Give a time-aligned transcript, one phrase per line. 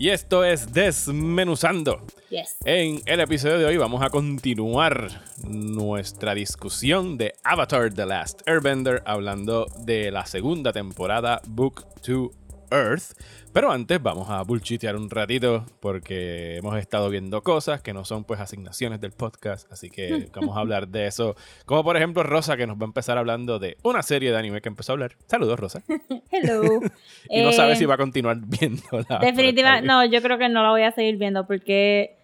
[0.00, 2.00] Y esto es Desmenuzando.
[2.30, 2.56] Yes.
[2.64, 9.02] En el episodio de hoy vamos a continuar nuestra discusión de Avatar The Last Airbender
[9.04, 12.32] hablando de la segunda temporada Book to
[12.70, 13.12] Earth.
[13.52, 18.22] Pero antes vamos a bullshitear un ratito porque hemos estado viendo cosas que no son
[18.24, 21.34] pues asignaciones del podcast, así que vamos a hablar de eso.
[21.66, 24.60] Como por ejemplo Rosa que nos va a empezar hablando de una serie de anime
[24.60, 25.12] que empezó a hablar.
[25.26, 25.82] Saludos Rosa.
[26.30, 26.62] Hello.
[27.28, 29.18] Y no Eh, sabe si va a continuar viéndola.
[29.20, 32.16] Definitivamente, no, yo creo que no la voy a seguir viendo porque,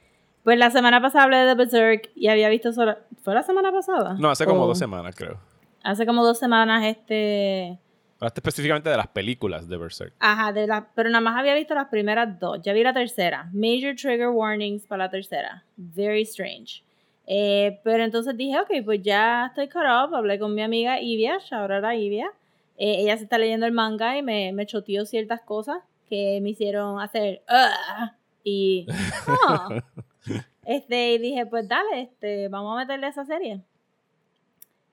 [0.42, 2.96] pues la semana pasada hablé de Berserk y había visto solo.
[3.22, 4.14] ¿Fue la semana pasada?
[4.18, 5.38] No, hace como dos semanas creo.
[5.82, 7.78] Hace como dos semanas, este.
[8.18, 10.14] Hablaste específicamente de las películas de Berserk.
[10.20, 12.60] Ajá, de la, pero nada más había visto las primeras dos.
[12.62, 13.50] Ya vi la tercera.
[13.52, 15.64] Major trigger warnings para la tercera.
[15.76, 16.82] Very strange.
[17.26, 20.14] Eh, pero entonces dije, ok, pues ya estoy caught up.
[20.14, 22.30] Hablé con mi amiga Ivia, shout out a Ivia.
[22.78, 25.78] Eh, ella se está leyendo el manga y me, me choteó ciertas cosas
[26.08, 28.10] que me hicieron hacer "Ugh",
[28.44, 28.86] y
[29.48, 29.68] "Oh".
[30.64, 33.60] este y dije pues dale este vamos a meterle esa serie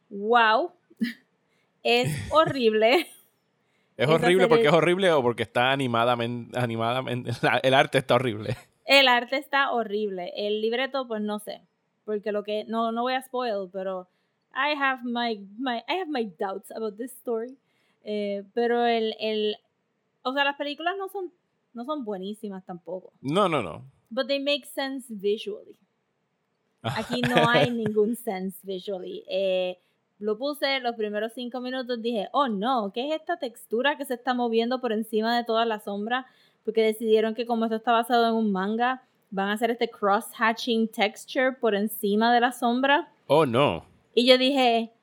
[0.10, 0.72] wow
[1.84, 3.08] es horrible
[3.98, 7.32] ¿Es horrible porque es horrible o porque está animadamente, animadamente
[7.64, 8.58] el arte está horrible?
[8.86, 10.34] El arte está horrible.
[10.36, 11.62] El libreto, pues no sé.
[12.06, 12.66] Porque lo que.
[12.66, 14.08] No, no voy a spoil, pero.
[14.56, 17.58] I have my, my, I have my doubts about this story.
[18.04, 19.56] Eh, pero el, el.
[20.24, 21.32] O sea, las películas no son,
[21.74, 23.14] no son buenísimas tampoco.
[23.22, 23.86] No, no, no.
[24.10, 25.78] But they make sense visually.
[26.84, 29.24] Aquí no hay ningún sense visually.
[29.30, 29.78] Eh,
[30.24, 34.14] lo puse los primeros cinco minutos, dije, oh no, ¿qué es esta textura que se
[34.14, 36.26] está moviendo por encima de toda la sombra?
[36.64, 40.88] Porque decidieron que como esto está basado en un manga, van a hacer este cross-hatching
[40.88, 43.12] texture por encima de la sombra.
[43.28, 43.84] Oh, no.
[44.16, 44.94] Y yo dije,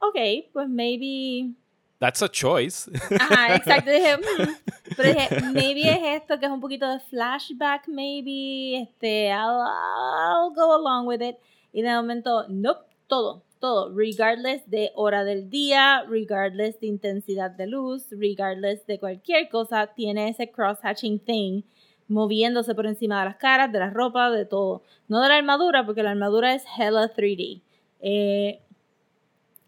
[0.00, 0.18] ok,
[0.52, 1.54] pues maybe...
[2.00, 2.90] That's a choice.
[3.20, 3.88] Ajá, exacto.
[3.90, 4.54] Dije, "Hmm".
[4.96, 8.80] pero dije, maybe es esto que es un poquito de flashback, maybe.
[8.82, 11.36] Este, I'll, I'll go along with it.
[11.72, 13.94] Y de momento, nope, todo, todo.
[13.94, 20.30] Regardless de hora del día, regardless de intensidad de luz, regardless de cualquier cosa, tiene
[20.30, 21.62] ese cross-hatching thing
[22.08, 24.82] moviéndose por encima de las caras, de las ropas, de todo.
[25.06, 27.62] No de la armadura, porque la armadura es hella 3D.
[28.00, 28.60] Eh,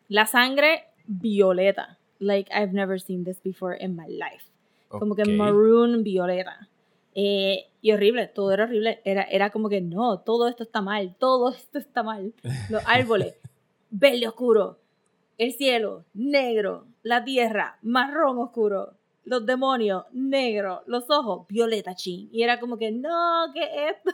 [0.09, 1.99] la sangre violeta.
[2.19, 4.45] Like I've never seen this before in my life.
[4.89, 6.69] Como que maroon violeta.
[7.15, 9.01] Eh, y horrible, todo era horrible.
[9.05, 12.33] Era, era como que no, todo esto está mal, todo esto está mal.
[12.71, 13.35] Los árboles,
[13.93, 14.79] verde oscuro.
[15.39, 16.87] El cielo, negro.
[17.05, 18.95] La tierra, marrón oscuro.
[19.25, 20.83] Los demonios, negro.
[20.87, 22.29] Los ojos, violeta chin.
[22.33, 24.11] Y era como que no, ¿qué es esto?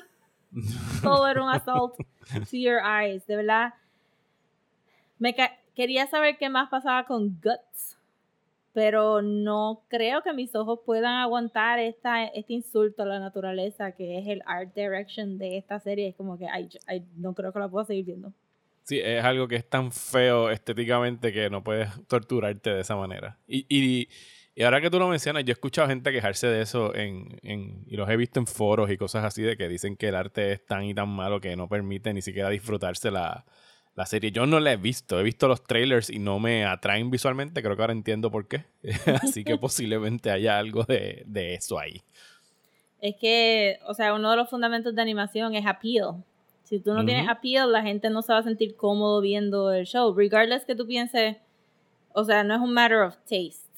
[1.03, 3.27] todo era un assault to your eyes.
[3.27, 3.75] De verdad.
[5.19, 5.35] Me
[5.75, 7.97] quería saber qué más pasaba con Guts,
[8.73, 14.19] pero no creo que mis ojos puedan aguantar esta, este insulto a la naturaleza que
[14.19, 16.09] es el art direction de esta serie.
[16.09, 18.33] Es como que ay, yo- ay, no creo que la pueda seguir viendo.
[18.89, 23.37] Sí, es algo que es tan feo estéticamente que no puedes torturarte de esa manera.
[23.47, 24.09] Y, y,
[24.55, 27.85] y ahora que tú lo mencionas, yo he escuchado gente quejarse de eso en, en,
[27.87, 30.53] y los he visto en foros y cosas así de que dicen que el arte
[30.53, 33.45] es tan y tan malo que no permite ni siquiera disfrutarse la,
[33.95, 34.33] la serie.
[34.33, 37.77] Yo no la he visto, he visto los trailers y no me atraen visualmente, creo
[37.77, 38.65] que ahora entiendo por qué.
[39.23, 42.01] así que posiblemente haya algo de, de eso ahí.
[43.03, 46.25] Es que, o sea, uno de los fundamentos de animación es appeal.
[46.69, 47.33] Si tú no tienes Ujú.
[47.33, 50.15] appeal, la gente no se va a sentir cómodo viendo el show.
[50.15, 51.39] Regardless que tú pienses,
[52.13, 53.71] o sea, no es un matter of taste.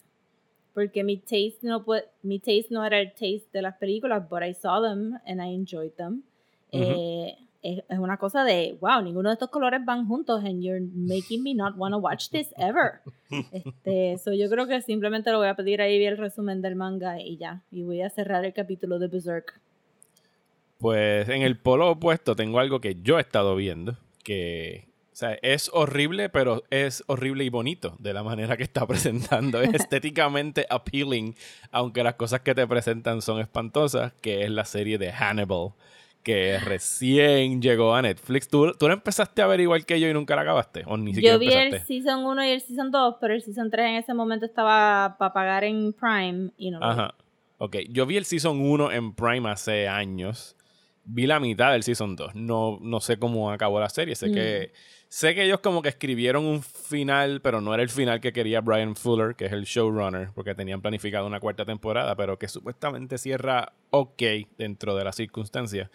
[0.75, 4.43] Porque mi taste no puede, mi taste no era el taste de las películas, but
[4.43, 6.25] I saw them and I enjoyed them.
[6.73, 6.83] Ujú.
[6.83, 10.85] Eh, es, es una cosa de, wow, ninguno de estos colores van juntos and you're
[10.93, 13.03] making me not want to watch this ever.
[13.53, 17.21] Este, so yo creo que simplemente lo voy a pedir ahí el resumen del manga
[17.21, 17.63] y ya.
[17.71, 19.61] Y voy a cerrar el capítulo de Berserk.
[20.81, 25.37] Pues en el polo opuesto tengo algo que yo he estado viendo, que o sea,
[25.43, 29.61] es horrible, pero es horrible y bonito de la manera que está presentando.
[29.61, 31.35] Es estéticamente appealing,
[31.71, 35.73] aunque las cosas que te presentan son espantosas, que es la serie de Hannibal,
[36.23, 38.49] que recién llegó a Netflix.
[38.49, 40.85] ¿Tú, tú la empezaste a ver igual que yo y nunca la acabaste?
[40.87, 41.87] ¿O ni siquiera Yo vi el empezaste?
[41.87, 45.35] Season 1 y el Season 2, pero el Season 3 en ese momento estaba para
[45.35, 46.93] pagar en Prime y no lo vi.
[46.93, 47.15] Ajá.
[47.59, 50.57] Ok, yo vi el Season 1 en Prime hace años.
[51.05, 52.35] Vi la mitad del Season 2.
[52.35, 54.15] No, no sé cómo acabó la serie.
[54.15, 54.73] Sé, que,
[55.09, 58.61] sé que ellos como que escribieron un final, pero no era el final que quería
[58.61, 63.19] Brian Fuller, que es el showrunner, porque tenían planificado una cuarta temporada, pero que supuestamente
[63.19, 64.23] cierra ok
[64.59, 65.91] dentro de las circunstancias.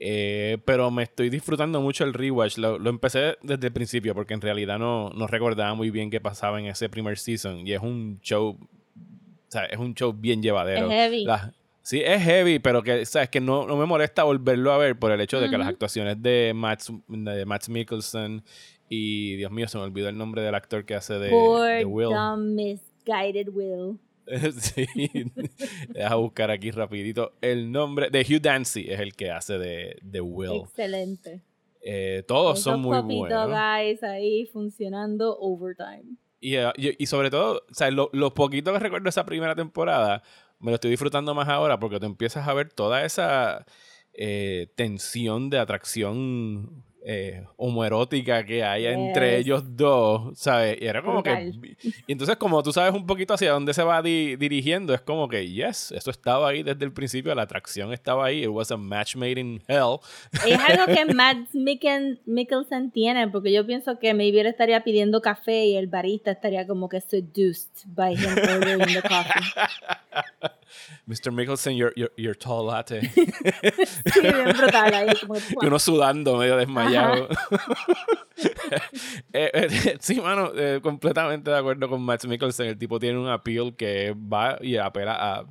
[0.00, 2.58] Eh, pero me estoy disfrutando mucho el rewatch.
[2.58, 6.20] Lo, lo, empecé desde el principio porque en realidad no, no recordaba muy bien qué
[6.20, 7.66] pasaba en ese primer season.
[7.66, 8.56] Y es un show.
[8.60, 10.86] O sea, es un show bien llevadero.
[10.86, 11.24] Es heavy.
[11.24, 11.52] Las-
[11.88, 13.30] sí, es heavy, pero que, ¿sabes?
[13.30, 15.72] que no, no me molesta volverlo a ver por el hecho de que las Ujú.
[15.74, 18.42] actuaciones de Matt, de Matt Mikkelsen
[18.90, 22.08] y, Dios mío, se me olvidó el nombre del actor que hace de, de Will.
[22.10, 23.98] dumb misguided Will.
[24.60, 24.86] sí,
[25.88, 30.20] deja buscar aquí rapidito el nombre de Hugh Dancy es el que hace de, de
[30.20, 30.62] Will.
[30.64, 31.40] Excelente.
[31.80, 33.58] Eh, todos son Esos muy Puppy Dog buenos.
[33.78, 36.16] Eyes ahí funcionando overtime.
[36.40, 39.24] Y, eh, y- y sobre todo, o sea, lo, lo poquito que recuerdo de esa
[39.24, 40.22] primera temporada,
[40.60, 43.64] me lo estoy disfrutando más ahora porque tú empiezas a ver toda esa
[44.12, 50.76] eh, tensión de atracción eh, homoerótica que hay entre ellos dos, ¿sabes?
[50.80, 51.58] Y era como Brutal.
[51.62, 51.76] que...
[52.06, 55.28] Y entonces como tú sabes un poquito hacia dónde se va di- dirigiendo, es como
[55.28, 58.76] que, yes, eso estaba ahí desde el principio, la atracción estaba ahí, it was a
[58.76, 59.98] match made in hell.
[60.46, 61.48] Es algo que Matt
[62.26, 66.66] Mikkelsen tiene, porque yo pienso que maybe él estaría pidiendo café y el barista estaría
[66.66, 70.50] como que seduced by him ordering the coffee.
[71.06, 71.32] Mr.
[71.32, 73.00] Mickelson, your, your, your tall latte.
[74.12, 77.28] Sí, bien brutal ahí, como Y uno sudando, medio desmayado.
[79.32, 82.68] Eh, eh, sí, mano, eh, completamente de acuerdo con Max Mikkelsen.
[82.68, 85.44] El tipo tiene un appeal que va y apela a,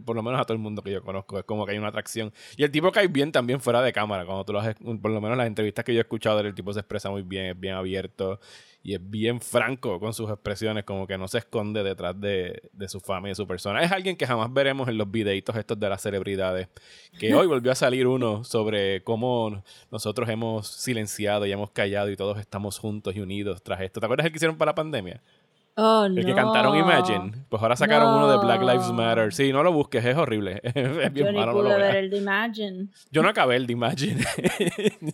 [0.00, 1.38] por lo menos a todo el mundo que yo conozco.
[1.38, 2.32] Es como que hay una atracción.
[2.56, 4.24] Y el tipo cae bien también fuera de cámara.
[4.24, 6.72] Cuando tú lo has, por lo menos las entrevistas que yo he escuchado el tipo
[6.72, 8.40] se expresa muy bien, es bien abierto
[8.84, 12.88] y es bien franco con sus expresiones, como que no se esconde detrás de, de
[12.88, 13.82] su fama y de su persona.
[13.82, 16.68] Es alguien que jamás veremos en los videitos estos de las celebridades.
[17.18, 22.16] Que hoy volvió a salir uno sobre cómo nosotros hemos silenciado y hemos callado y
[22.16, 24.00] todos estamos juntos y unidos tras esto.
[24.00, 25.20] ¿Te acuerdas el que hicieron para la pandemia?
[25.74, 26.22] Oh, El no.
[26.22, 27.32] que cantaron Imagine.
[27.48, 28.92] Pues ahora sacaron uno de Black Lives.
[28.92, 29.32] Matter.
[29.32, 30.60] Sí, no lo busques, es horrible.
[30.64, 32.88] Es Yo bien ni malo, no lo ver el de Imagine.
[33.10, 34.22] Yo no acabé el de Imagine.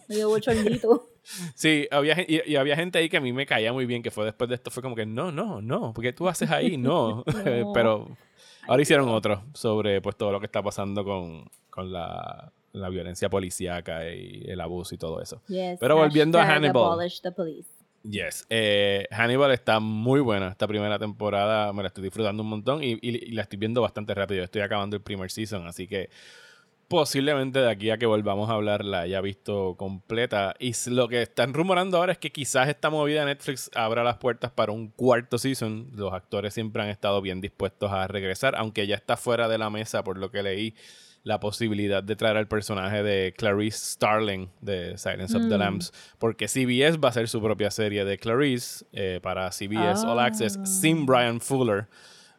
[0.09, 1.07] Me dio bochornito.
[1.55, 4.11] Sí, había, y, y había gente ahí que a mí me caía muy bien, que
[4.11, 7.23] fue después de esto, fue como que no, no, no, porque tú haces ahí, no.
[7.45, 7.73] No.
[7.75, 8.09] Pero
[8.67, 13.29] ahora hicieron otro sobre pues todo lo que está pasando con, con la, la violencia
[13.29, 15.43] policíaca y el abuso y todo eso.
[15.49, 16.99] Yes, Pero volviendo a Hannibal.
[18.03, 18.47] Yes.
[18.49, 21.73] Eh, Hannibal está muy buena esta primera temporada.
[21.73, 24.45] Me la estoy disfrutando un montón y, y- y la estoy viendo bastante rápido.
[24.45, 26.09] Estoy acabando el primer season, así que
[26.89, 30.55] posiblemente de aquí a que volvamos a hablar la haya visto completa.
[30.59, 34.17] Y lo que están rumorando ahora es que quizás esta movida de Netflix abra las
[34.19, 35.91] puertas para un cuarto season.
[35.95, 39.69] Los actores siempre han estado bien dispuestos a regresar, aunque ya está fuera de la
[39.71, 40.75] mesa, por lo que leí,
[41.29, 45.61] la posibilidad de traer al personaje de Clarice Starling de Silence of the Mm.
[45.61, 50.19] Lambs, porque CBS va a hacer su propia serie de Clarice eh, para CBS All
[50.21, 50.65] Access Ah.
[50.65, 51.87] sin Brian Fuller.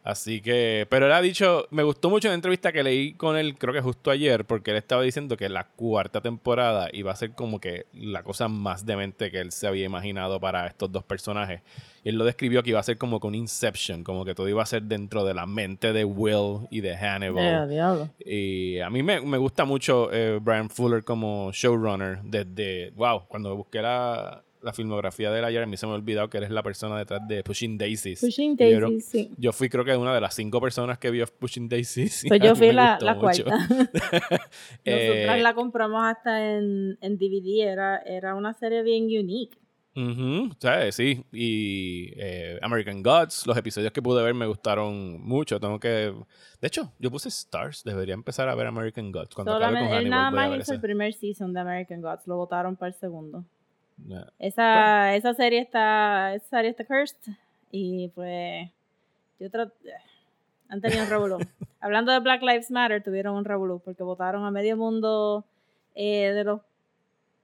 [0.04, 3.58] Así que, pero él ha dicho, me gustó mucho la entrevista que leí con él,
[3.58, 7.32] creo que justo ayer, porque él estaba diciendo que la cuarta temporada iba a ser
[7.32, 11.62] como que la cosa más demente que él se había imaginado para estos dos personajes.
[12.04, 14.64] Y él lo describió que iba a ser como con Inception, como que todo iba
[14.64, 17.70] a ser dentro de la mente de Will y de Hannibal.
[18.26, 23.56] Y a mí me, me gusta mucho eh, Brian Fuller como showrunner desde, wow, cuando
[23.56, 26.50] busqué la, la filmografía de él ayer, a mí se me ha olvidado que eres
[26.50, 28.20] la persona detrás de Pushing Daisies.
[28.20, 29.32] Pushing Y yo Daisies, sí.
[29.38, 32.26] Yo fui creo que una de las cinco personas que vio Pushing Daisies.
[32.28, 33.68] Pues yo fui la, la cuarta.
[34.86, 37.68] Eh, Nosotras la compramos hasta en, en DVD.
[37.72, 39.58] Era, era una serie bien unique.
[39.96, 40.96] Ujú, ¿sabes?
[40.96, 41.26] Sí.
[41.32, 45.60] Y eh, American Gods, los episodios que pude ver me gustaron mucho.
[45.60, 46.14] Tengo que.
[46.62, 47.84] De hecho, yo puse Stars.
[47.84, 49.36] Debería empezar a ver American Gods.
[49.36, 52.28] Cuando acabe con él nada más hizo el primer season de American Gods.
[52.28, 53.46] Lo votaron para el segundo.
[54.40, 57.34] Esa, esa serie está esa serie está cursed
[57.72, 58.70] y pues
[59.40, 59.72] yo tra-
[60.70, 61.38] han tenido un revolú.
[61.82, 65.46] Hablando de Black Lives Matter, tuvieron un revolú porque votaron a medio mundo
[65.96, 66.62] eh, de los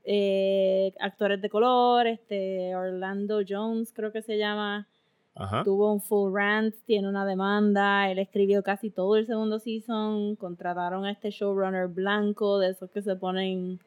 [0.04, 4.88] eh, actores de color, este Orlando Jones creo que se llama,
[5.34, 5.64] Ajá.
[5.64, 11.06] tuvo un full rant, tiene una demanda, él escribió casi todo el segundo season, contrataron
[11.06, 13.80] a este showrunner blanco, de esos que se ponen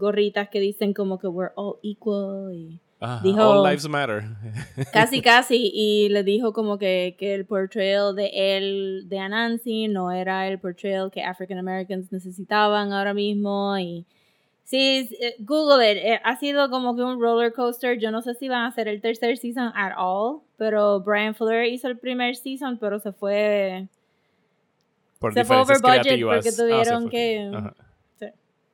[0.00, 4.24] gorritas que dicen como que we're all equal y Ajá, dijo- All Lives Matter.
[4.92, 10.10] casi casi y le dijo como que, que el portrayal de él de Anansi no
[10.10, 14.04] era el portrayal que African Americans necesitaban ahora mismo y
[14.64, 18.34] sí eh, Google it eh, ha sido como que un roller coaster yo no sé
[18.34, 22.36] si van a hacer el tercer season at all pero Brian Fuller hizo el primer
[22.36, 23.86] season pero se fue
[25.18, 26.36] Por Se fue over budget creativas.
[26.36, 27.10] porque Ah, tuvieron fue.
[27.10, 27.50] que...
[27.54, 27.74] Ajá.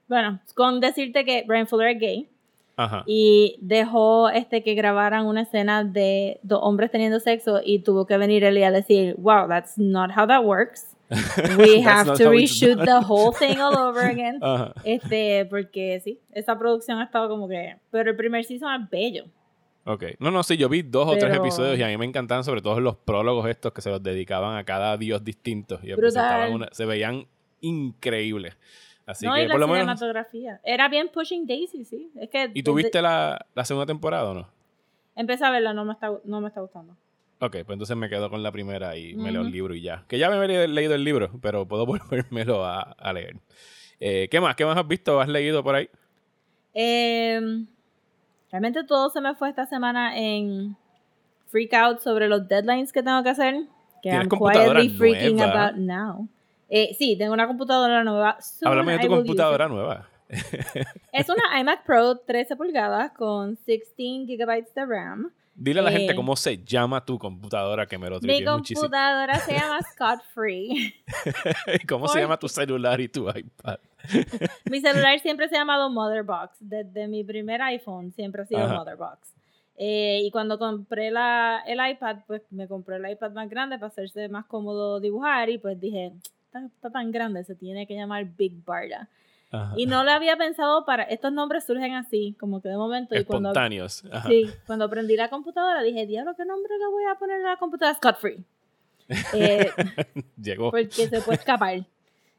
[0.08, 2.28] Bueno, con decirte que Brian Fuller es gay
[2.76, 3.02] Ajá.
[3.06, 8.16] y dejó este que grabaran una escena de dos hombres teniendo sexo y tuvo que
[8.18, 10.92] venir él y a decir, wow, that's not how that works.
[11.58, 14.38] We have to reshoot done." the whole thing all over again.
[14.42, 14.72] Ajá.
[14.84, 17.76] Este, porque sí, esa producción ha estado como que.
[17.90, 19.24] Pero el primer season es bello.
[19.84, 20.02] Ok.
[20.18, 22.42] No, no, sí, yo vi dos o tres Pero- episodios y a mí me encantaban
[22.42, 25.78] sobre todo los prólogos estos que se los dedicaban a cada dios distinto.
[25.82, 27.24] Y presentaban una- se veían
[27.60, 28.56] increíbles.
[29.06, 29.80] Así no, que y la por lo menos...
[29.82, 30.60] cinematografía.
[30.64, 32.10] Era bien Pushing Daisy, sí.
[32.16, 32.50] Es que.
[32.54, 34.48] ¿Y tú desde- viste la, la segunda temporada o no?
[35.14, 36.94] Empecé a verla, no me está, no me está gustando.
[37.38, 40.04] Ok, pues entonces me quedo con la primera y me leo el libro y ya.
[40.08, 43.36] Que ya me había leído el libro, pero puedo volvérmelo a, a leer.
[44.00, 44.56] Eh, ¿Qué más?
[44.56, 45.88] ¿Qué más has visto o has leído por ahí?
[46.74, 47.40] Eh,
[48.50, 50.76] realmente todo se me fue esta semana en
[51.46, 53.54] freak out sobre los deadlines que tengo que hacer.
[54.02, 55.68] Que ¿Tienes I'm quietly freaking nueva?
[55.68, 56.28] about now.
[56.68, 58.40] Eh, sí, tengo una computadora nueva.
[58.40, 60.08] Soon Háblame de tu computadora nueva.
[61.12, 65.30] Es una iMac Pro 13 pulgadas con 16 gigabytes de RAM.
[65.54, 68.80] Dile a la gente Eh, cómo se llama tu computadora que me lo Mi muchísimo.
[68.82, 70.94] computadora se llama Scott Free.
[71.82, 73.78] ¿Y ¿Cómo se ¿Por llama tu celular y tu iPad?
[74.70, 76.56] Mi celular siempre se ha llamado Motherbox.
[76.60, 78.74] Desde mi primer iPhone siempre ha sido Ajá.
[78.74, 79.32] Motherbox.
[79.78, 83.88] Eh, y cuando compré la, el iPad, pues me compré el iPad más grande para
[83.88, 85.48] hacerse más cómodo dibujar.
[85.48, 86.12] Y pues dije,
[86.56, 89.08] está, está tan grande, se tiene que llamar Big Barda.
[89.50, 89.74] Ajá.
[89.76, 91.04] Y no lo había pensado para.
[91.04, 93.14] Estos nombres surgen así, como que de momento.
[93.14, 94.04] Y cuando, Espontáneos.
[94.10, 94.28] Ajá.
[94.28, 97.56] sí, cuando aprendí la computadora, dije, diablo, ¿qué nombre le voy a poner a la
[97.56, 97.96] computadora?
[97.96, 98.44] Scott Free.
[99.34, 99.70] Eh,
[100.36, 100.72] Llegó.
[100.72, 101.86] porque se puede escapar.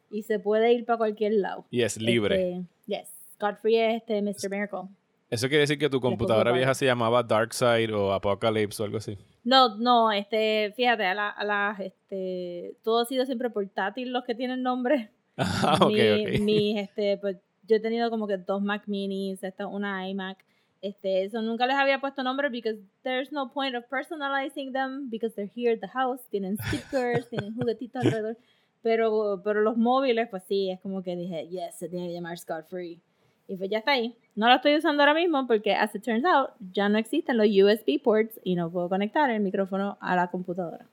[0.09, 1.65] Y se puede ir para cualquier lado.
[1.69, 2.57] Y es libre.
[2.57, 3.17] Este, yes.
[3.39, 4.49] Godfrey es este Mr.
[4.49, 4.89] Miracle.
[5.29, 9.17] Eso quiere decir que tu computadora vieja se llamaba Darkseid o Apocalypse o algo así.
[9.47, 14.25] No, no, este, fíjate, a la, a las, este, todo ha sido siempre portátil los
[14.25, 15.09] que tienen nombre.
[15.39, 16.39] Ah, ok, mi, ok.
[16.41, 17.37] mi, este, pues,
[17.67, 20.43] yo he tenido como que dos Mac Minis, esta, una iMac.
[20.81, 25.35] Este, eso nunca les había puesto nombre because there's no point of personalizing them because
[25.35, 26.27] they're here at the house.
[26.29, 28.35] Tienen stickers, tienen juguetitos alrededor.
[28.81, 32.37] Pero, pero los móviles, pues sí, es como que dije, yes, se tiene que llamar
[32.39, 32.99] Scott Free.
[33.47, 34.15] Y pues ya está ahí.
[34.35, 37.47] No lo estoy usando ahora mismo porque, as it turns out, ya no existen los
[37.47, 40.85] USB ports y no puedo conectar el micrófono a la computadora.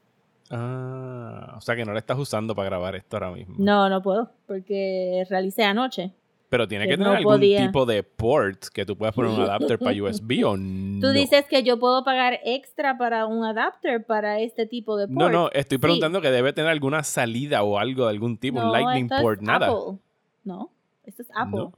[0.50, 3.54] Ah, o sea que no la estás usando para grabar esto ahora mismo.
[3.58, 6.12] No, no puedo porque realicé anoche.
[6.50, 7.66] Pero tiene que que tener no algún podía.
[7.66, 11.00] tipo de port que tú puedas poner un adapter para USB o no.
[11.00, 15.18] Tú dices que yo puedo pagar extra para un adapter para este tipo de port.
[15.18, 15.80] No, no, estoy Sí.
[15.80, 19.22] preguntando que debe tener alguna salida o algo de algún tipo, un lightning esto es
[19.22, 19.66] port, nada.
[19.66, 19.98] Apple.
[20.44, 20.70] No,
[21.04, 21.58] esto es Apple.
[21.60, 21.72] No.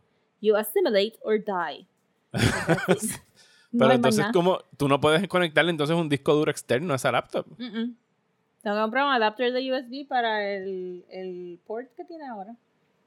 [0.47, 1.87] You assimilate or die.
[3.79, 4.25] Pero entonces.
[4.33, 4.59] ¿cómo?
[4.77, 7.47] Tú no puedes conectarle entonces un disco duro externo a esa laptop.
[7.57, 12.55] Tengo que comprar un adapter de USB para el, el port que tiene ahora.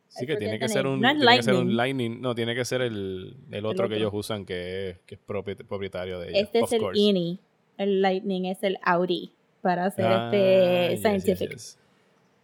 [0.10, 2.22] Sí que tiene que ser un, No tiene que ser un Lightning.
[2.22, 3.98] No, tiene que ser el, el otro que otro.
[3.98, 6.42] ellos usan que es, que es propi- propietario de ellos.
[6.44, 7.00] Este es el course.
[7.00, 7.40] INI.
[7.78, 9.32] El Lightning es el Audi
[9.62, 11.50] para hacer Ah, este yes, scientific.
[11.52, 11.80] yes, yes.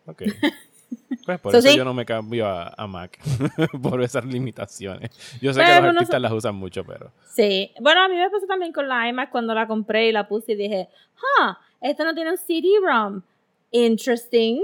[0.07, 0.21] Ok.
[1.25, 1.77] Pues por So, eso sí.
[1.77, 3.19] yo no me cambio a, a Mac.
[3.81, 5.09] por esas limitaciones.
[5.41, 7.11] Yo sé Pero que los artistas las usan mucho, pero.
[7.33, 7.71] Sí.
[7.81, 10.51] Bueno, a mí me pasó también con la iMac cuando la compré y la puse
[10.53, 10.87] y dije,
[11.39, 13.21] ah, esto no tiene un CD-ROM.
[13.71, 14.61] Interesting.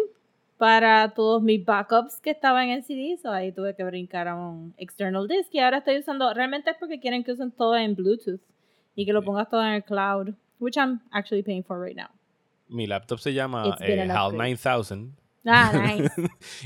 [0.57, 4.75] Para todos mis backups que estaban en CD, so ahí tuve que brincar a un
[4.77, 8.39] external disk y ahora estoy usando, realmente es porque quieren que usen todo en Bluetooth
[8.95, 12.09] y que lo pongas todo en el cloud, which I'm actually paying for right now.
[12.67, 14.49] Mi laptop se llama eh, HAL upgrade.
[14.53, 15.13] 9000.
[15.45, 16.11] Ah, nice.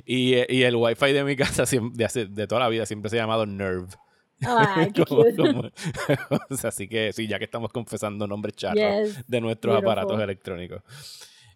[0.06, 1.64] y, eh, y el wifi de mi casa
[1.94, 3.88] de, hace- de toda la vida siempre se ha llamado Nerve.
[4.44, 5.36] Ah, qué Como- cute.
[5.38, 5.62] como-
[6.50, 8.78] o sea, así que sí, ya que estamos confesando nombres charros
[9.16, 9.28] Yes.
[9.28, 9.92] de nuestros beautiful.
[9.92, 10.82] aparatos electrónicos.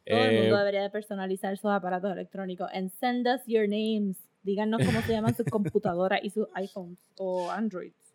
[0.05, 2.69] Todo el Eh, mundo debería de personalizar sus aparatos electrónicos.
[2.73, 4.17] And send us your names.
[4.41, 8.08] Díganos cómo se llaman sus computadoras y sus iPhones o Androids.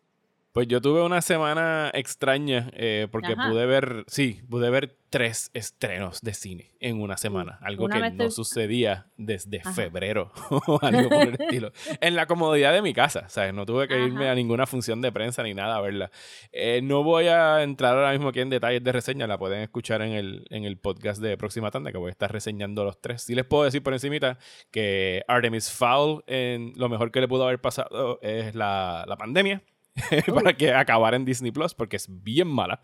[0.55, 3.49] Pues yo tuve una semana extraña eh, porque Ajá.
[3.49, 7.59] pude ver, sí, pude ver tres estrenos de cine en una semana.
[7.61, 9.73] Algo Una que no te- sucedía desde Ajá.
[9.73, 10.31] febrero
[10.67, 11.73] o algo por el estilo.
[11.99, 13.53] En la comodidad de mi casa, ¿sabes?
[13.53, 14.31] No tuve que irme Ajá.
[14.31, 16.09] a ninguna función de prensa ni nada a verla.
[16.53, 20.01] Eh, no voy a entrar ahora mismo aquí en detalles de reseña, la pueden escuchar
[20.03, 23.23] en el, en el podcast de Próxima Tanda, que voy a estar reseñando los tres.
[23.23, 24.37] Sí les puedo decir por encimita
[24.71, 29.61] que Artemis Fowl, en lo mejor que le pudo haber pasado es la, la pandemia.
[30.33, 32.81] para que acabara en Disney Plus porque es bien mala.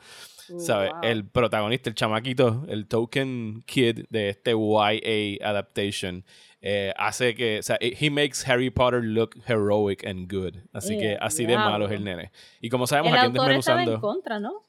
[0.57, 0.91] ¿Sabes?
[0.91, 0.99] Wow.
[1.03, 6.25] El protagonista, el chamaquito, el token kid de este YA adaptation,
[6.61, 10.55] eh, hace que, o sea, he makes Harry Potter look heroic and good.
[10.73, 12.31] Así que Eh, así de malo es el nene.
[12.59, 14.63] Y como sabemos, El aquí autor estaba en contra, ¿no?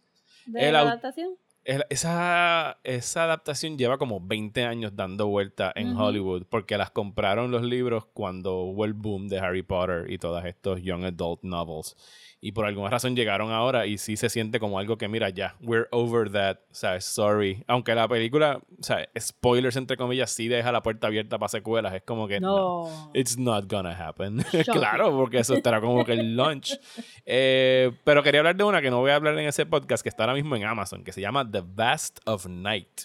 [0.47, 1.37] De El la adaptación.
[1.65, 6.03] El- esa, esa adaptación lleva como 20 años dando vuelta en Ujú.
[6.05, 10.45] Hollywood porque las compraron los libros cuando hubo el boom de Harry Potter y todos
[10.45, 11.97] estos young adult novels.
[12.45, 15.55] Y por alguna razón llegaron ahora y sí se siente como algo que, mira, ya,
[15.61, 17.05] we're over that, ¿sabes?
[17.05, 17.63] Sorry.
[17.69, 21.95] Aunque la película, o sea, spoilers entre comillas, sí deja la puerta abierta para secuelas.
[21.95, 22.89] Es como que no.
[22.89, 23.11] No.
[23.15, 24.45] It's not gonna happen.
[24.73, 26.77] Claro, porque eso estará como que el launch.
[27.25, 30.09] Eh, pero quería hablar de una que no voy a hablar en ese podcast que
[30.09, 33.03] está ahora mismo en Amazon, que se llama The Vast of Night,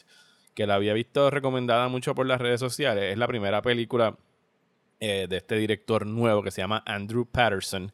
[0.53, 3.11] que la había visto recomendada mucho por las redes sociales.
[3.11, 4.17] Es la primera película
[4.99, 7.91] eh, de este director nuevo que se llama Andrew Patterson,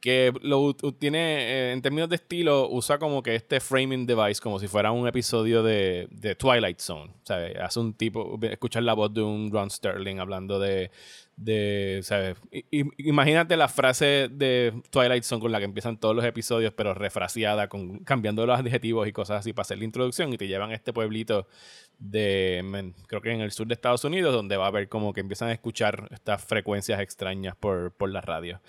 [0.00, 4.58] que lo tiene, eh, en términos de estilo, usa como que este framing device como
[4.58, 7.10] si fuera un episodio de, de Twilight Zone.
[7.22, 10.90] O sea, hace un tipo, escuchar la voz de un Ron Sterling hablando de,
[11.36, 12.36] de ¿sabes?
[12.70, 17.68] Imagínate la frase de Twilight Zone con la que empiezan todos los episodios, pero refraseada,
[17.68, 20.74] con, cambiando los adjetivos y cosas así para hacer la introducción y te llevan a
[20.74, 21.46] este pueblito
[21.98, 25.20] de, creo que en el sur de Estados Unidos, donde va a haber como que
[25.20, 28.60] empiezan a escuchar estas frecuencias extrañas por, por la radio.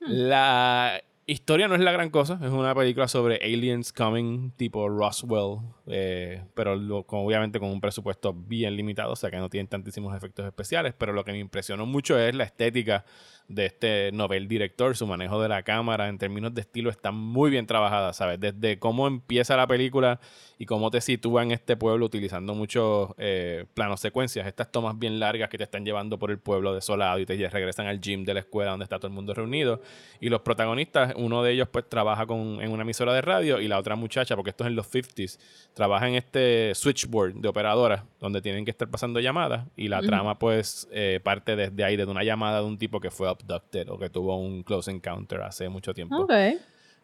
[0.00, 5.58] La historia no es la gran cosa, es una película sobre aliens coming tipo Roswell,
[5.86, 10.14] eh, pero con- obviamente con un presupuesto bien limitado, o sea que no tienen tantísimos
[10.16, 13.04] efectos especiales, pero lo que me impresionó mucho es la estética
[13.48, 17.50] de este novel director, su manejo de la cámara en términos de estilo está muy
[17.50, 18.40] bien trabajada, ¿sabes?
[18.40, 20.18] Desde cómo empieza la película
[20.58, 25.20] y cómo te sitúa en este pueblo utilizando muchos eh, planos secuencias, estas tomas bien
[25.20, 28.34] largas que te están llevando por el pueblo desolado y te regresan al gym de
[28.34, 29.82] la escuela donde está todo el mundo reunido.
[30.20, 33.68] Y los protagonistas, uno de ellos pues trabaja con, en una emisora de radio y
[33.68, 35.38] la otra muchacha, porque esto es en los 50s,
[35.74, 40.38] trabaja en este switchboard de operadoras donde tienen que estar pasando llamadas y la trama
[40.38, 43.98] pues eh, parte desde ahí, desde una llamada de un tipo que fue abducted o
[43.98, 46.16] que tuvo un close encounter hace mucho tiempo.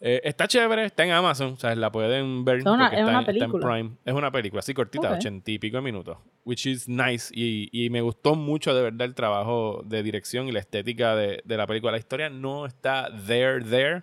[0.02, 2.60] Eh, está chévere, está en Amazon, o sea, la pueden ver.
[2.60, 3.52] Es una- porque es está, una en- está en.
[3.60, 3.90] Prime.
[4.06, 6.16] Es una película, así cortita, ochenta y pico de minutos.
[6.46, 7.30] Which is nice.
[7.36, 11.42] Y, y me gustó mucho de verdad el trabajo de dirección y la estética de,
[11.44, 11.92] de la película.
[11.92, 14.02] La historia no está there, there.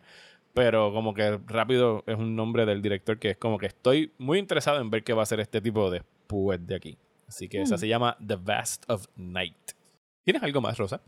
[0.54, 4.38] Pero como que rápido es un nombre del director que es como que estoy muy
[4.38, 6.98] interesado en ver qué va a hacer este tipo después de aquí.
[7.28, 7.80] Así que esa Hmm.
[7.80, 9.72] se llama The Vast of Night.
[10.24, 11.02] ¿Tienes algo más, Rosa?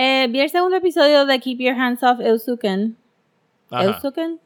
[0.00, 2.96] Eh, vi el segundo episodio de Keep Your Hands Off Eusuken.
[3.68, 3.82] Ajá.
[3.84, 4.38] Eusuken.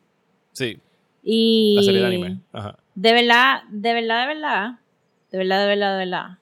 [0.52, 0.78] Sí,
[1.22, 1.74] Y.
[1.76, 2.38] la serie de anime.
[2.54, 2.78] Ajá.
[2.94, 4.70] De verdad, de verdad, de verdad.
[5.30, 6.38] De verdad, de verdad, de verdad.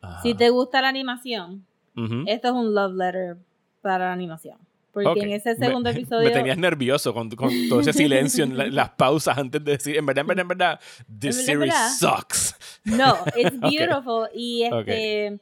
[0.00, 0.22] Ajá.
[0.22, 1.66] Si te gusta la animación,
[1.98, 2.24] Ujú.
[2.26, 3.36] esto es un love letter
[3.82, 4.56] para la animación.
[4.90, 5.16] Porque Ok.
[5.18, 6.24] en ese segundo me, episodio.
[6.26, 9.98] Me tenías nervioso con, con todo ese silencio en la- las pausas antes de decir,
[9.98, 10.80] en verdad, en verdad, en verdad,
[11.20, 12.16] this En verdad, series verdad.
[12.16, 12.56] sucks.
[12.84, 14.28] No, it's beautiful.
[14.34, 15.38] Y este.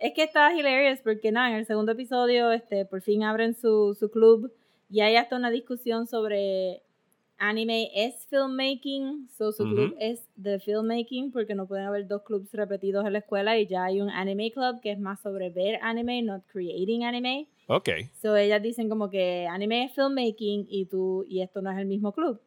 [0.00, 3.94] Es que está hilarious porque nada, en el segundo episodio, este, por fin abren su,
[3.94, 4.50] su club
[4.88, 6.82] y hay hasta una discusión sobre
[7.36, 12.52] anime es filmmaking, so su club es de filmmaking porque no pueden haber dos clubs
[12.52, 15.78] repetidos en la escuela y ya hay un anime club que es más sobre ver
[15.82, 17.48] anime, not creating anime.
[17.66, 17.90] Ok.
[18.22, 21.86] So ellas dicen como que anime es filmmaking y tú y esto no es el
[21.86, 22.40] mismo club.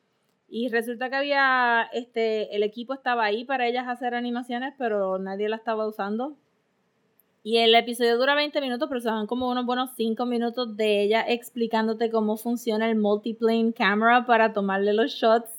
[0.47, 5.49] Y resulta que había este el equipo estaba ahí para ellas hacer animaciones, pero nadie
[5.49, 6.35] la estaba usando.
[7.45, 11.01] Y el episodio dura 20 minutos, pero se van como unos buenos 5 minutos de
[11.03, 15.49] ella explicándote cómo funciona el multiplane camera para tomarle los shots.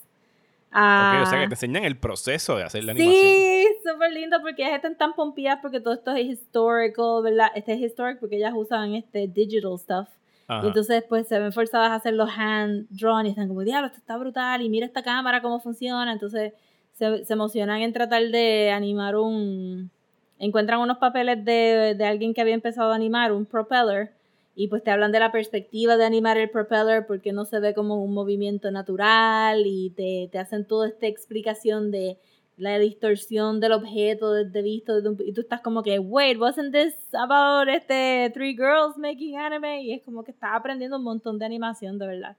[0.70, 3.22] Ok, o sea que a- te enseñan el proceso de hacer la animación.
[3.22, 7.48] Sí, súper lindo porque ellas están tan pompidas porque todo esto es historical, ¿verdad?
[7.54, 10.08] Este es historic porque ellas usan este digital stuff.
[10.48, 10.64] Ajá.
[10.64, 13.86] Y entonces pues se ven forzadas a hacer los hand drawn y están como, diablo,
[13.88, 16.10] esto está brutal y mira esta cámara cómo funciona.
[16.12, 16.54] Entonces
[16.94, 19.90] se, se emocionan en tratar de animar un...
[20.38, 24.12] Encuentran unos papeles de, de alguien que había empezado a animar, un propeller,
[24.56, 27.74] y pues te hablan de la perspectiva de animar el propeller porque no se ve
[27.74, 32.18] como un movimiento natural y te, te hacen toda esta explicación de
[32.56, 37.68] la distorsión del objeto desde visto y tú estás como que wait wasn't this about
[37.68, 41.98] este three girls making anime y es como que estás aprendiendo un montón de animación
[41.98, 42.36] de verdad.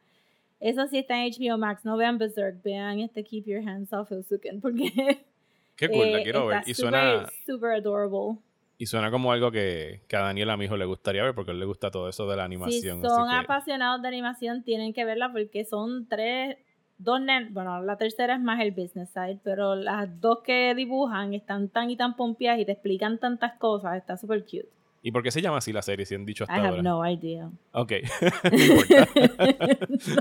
[0.61, 1.83] Eso sí está en HBO Max.
[1.83, 5.25] No vean Berserk vean este Keep Your Hands Off Eusuken porque
[5.75, 6.61] Qué cool, la eh, quiero ver.
[6.65, 8.39] Y súper, suena, súper adorable
[8.77, 11.51] y suena como algo que, que a Daniel a mi hijo le gustaría ver porque
[11.51, 13.01] a él le gusta todo eso de la si animación.
[13.01, 16.57] son así que- apasionados de animación tienen que verla porque son tres
[16.97, 21.33] dos nen- bueno la tercera es más el business side pero las dos que dibujan
[21.33, 24.67] están tan y tan pompeadas y te explican tantas cosas está súper cute
[25.05, 26.03] ¿Y por qué se llama así la serie?
[26.03, 26.81] Si han dicho I hasta have ahora.
[26.81, 27.91] no idea Ok,
[28.51, 29.07] no importa.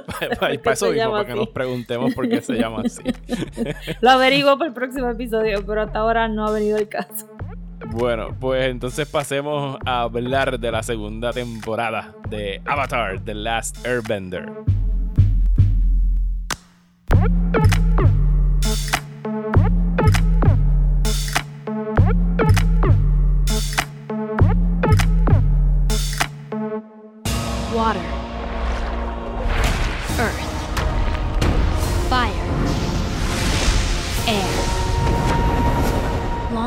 [0.36, 3.02] para, por qué eso mismo, para que nos preguntemos por qué se llama así.
[4.02, 7.26] Lo averiguo para el próximo episodio, pero hasta ahora no ha venido el caso.
[7.92, 14.52] Bueno, pues entonces pasemos a hablar de la segunda temporada de Avatar, The Last Airbender.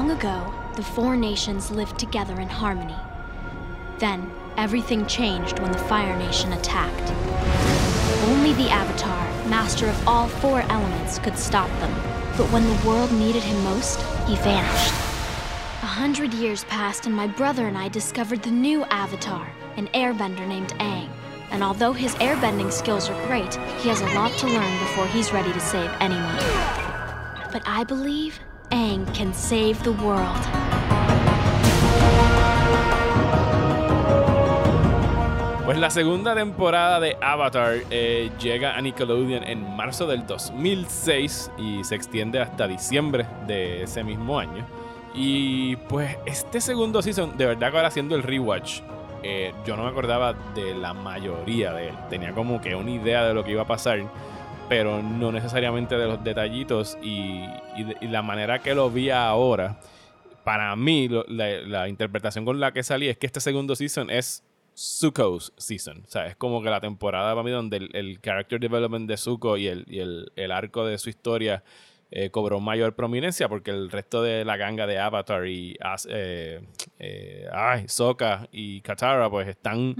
[0.07, 2.95] Long ago, the four nations lived together in harmony.
[3.99, 7.11] Then, everything changed when the Fire Nation attacked.
[8.29, 11.93] Only the Avatar, master of all four elements, could stop them.
[12.37, 14.93] But when the world needed him most, he vanished.
[15.83, 20.47] A hundred years passed, and my brother and I discovered the new Avatar, an airbender
[20.47, 21.09] named Aang.
[21.51, 25.33] And although his airbending skills are great, he has a lot to learn before he's
[25.33, 26.37] ready to save anyone.
[27.51, 28.39] But I believe
[28.71, 30.37] Aang can save the world.
[35.65, 41.83] Pues la segunda temporada de Avatar eh, llega a Nickelodeon en marzo del 2006 y
[41.83, 44.65] se extiende hasta diciembre de ese mismo año.
[45.13, 48.81] Y pues este segundo season, de verdad que ahora haciendo el rewatch,
[49.23, 51.95] eh, yo no me acordaba de la mayoría de él.
[52.09, 53.99] Tenía como que una idea de lo que iba a pasar,
[54.69, 57.45] pero no necesariamente de los detallitos y,
[58.01, 59.79] la manera que lo vi ahora.
[60.43, 64.43] Para mí, la, interpretación con la que salí es que este segundo season es
[64.75, 66.03] Zuko's season.
[66.05, 69.57] O sea, es como que la temporada para mí donde el, character development de Zuko
[69.57, 71.63] y el, el, arco de su historia
[72.11, 75.77] eh, cobró mayor prominencia porque el resto de la ganga de Avatar y
[76.07, 76.61] eh,
[76.99, 79.95] eh, Sokka y Katara pues están.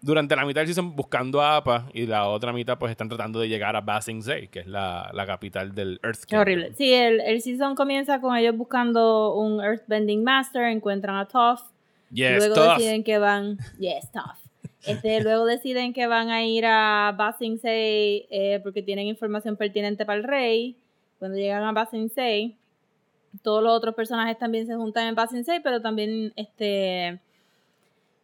[0.00, 3.40] Durante la mitad del season buscando a Appa y la otra mitad pues están tratando
[3.40, 6.40] de llegar a Ba Sing Se, que es la, la capital del Earth Kingdom.
[6.40, 6.72] horrible.
[6.74, 11.62] Sí, el, el season comienza con ellos buscando un Earthbending Master, encuentran a Toph,
[12.10, 12.76] Yes, luego tough.
[12.78, 14.38] deciden que van, yes, Toph.
[14.86, 19.56] Este, luego deciden que van a ir a Ba Sing Se eh, porque tienen información
[19.56, 20.76] pertinente para el rey.
[21.18, 22.54] Cuando llegan a Ba Sing Se,
[23.42, 27.20] todos los otros personajes también se juntan en Ba Sing Se, pero también este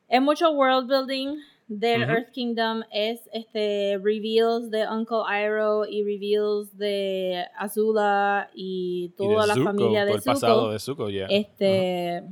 [0.09, 2.03] es mucho world building del.
[2.03, 9.55] Earth Kingdom, es este reveals de Uncle Iroh y reveals de Azula y toda la
[9.55, 10.73] Zuko, familia de todo el pasado Zuko.
[10.73, 11.27] de Zuko, ya.
[11.27, 12.23] Este,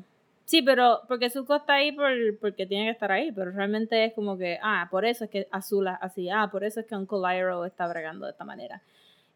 [0.44, 4.14] sí, pero porque Zuko está ahí por, porque tiene que estar ahí, pero realmente es
[4.14, 7.20] como que, ah, por eso es que Azula así, ah, por eso es que Uncle
[7.38, 8.82] Iroh está bregando de esta manera.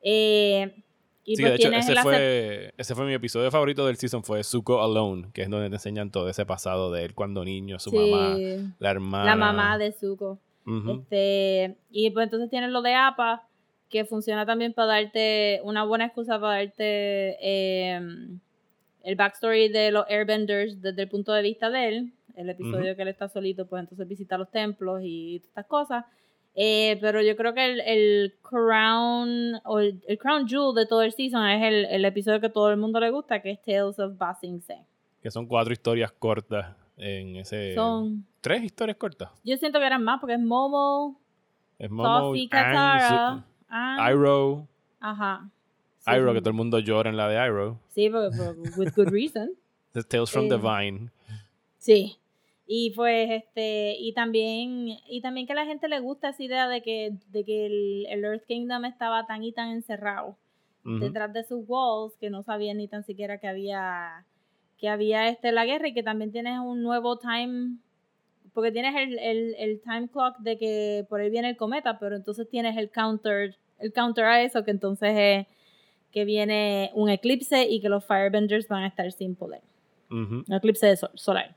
[0.03, 0.83] Eh,
[1.27, 4.43] y Sí, pues de hecho, ese fue, ese fue mi episodio favorito del season, fue
[4.45, 7.91] Zuko Alone, que es donde te enseñan todo ese pasado de él cuando niño, su
[7.91, 8.37] Sí, mamá,
[8.79, 9.25] la hermana.
[9.25, 10.39] la mamá de Zuko.
[10.67, 13.47] Este, y pues entonces tienes lo de APA,
[13.89, 18.01] que funciona también para darte una buena excusa para darte eh,
[19.05, 22.13] el backstory de los airbenders desde el punto de vista de él.
[22.35, 26.05] El episodio que él está solito, pues entonces visita los templos y todas estas cosas.
[26.59, 31.03] Eh, pero yo creo que el, el crown o el, el crown jewel de todo
[31.03, 33.99] el season es el, el episodio que todo el mundo le gusta, que es Tales
[33.99, 34.79] of Ba Sing Se.
[35.23, 37.75] Que son cuatro historias cortas en ese...
[37.75, 39.29] Son, Tres historias cortas.
[39.45, 41.21] yo siento que eran más porque es Momo,
[41.79, 44.67] Es Momo, Aang, Katara, Aang, Iroh,
[45.01, 45.51] Ajá.
[45.99, 47.79] Sí, Iroh, que todo el mundo llora en la de Iroh.
[47.89, 48.31] Sí, porque-
[48.79, 49.51] with good reason.
[49.93, 51.11] The Tales from Eh, the Vine.
[51.79, 52.17] Sí.
[52.69, 56.69] Y pues, este, y también, y también que a la gente le gusta esa idea
[56.69, 60.37] de que, de que el, el Earth Kingdom estaba tan y tan encerrado
[61.01, 64.25] detrás de sus walls que no sabían ni tan siquiera que había,
[64.79, 67.77] que había este, la guerra y que también tienes un nuevo time,
[68.53, 72.17] porque tienes el, el, el time clock de que por ahí viene el cometa, pero
[72.17, 75.47] entonces tienes el counter, el counter a eso, que entonces es
[76.13, 79.61] que viene un eclipse y que los Firebenders van a estar sin poder.
[80.49, 81.55] Un eclipse de sol- solar.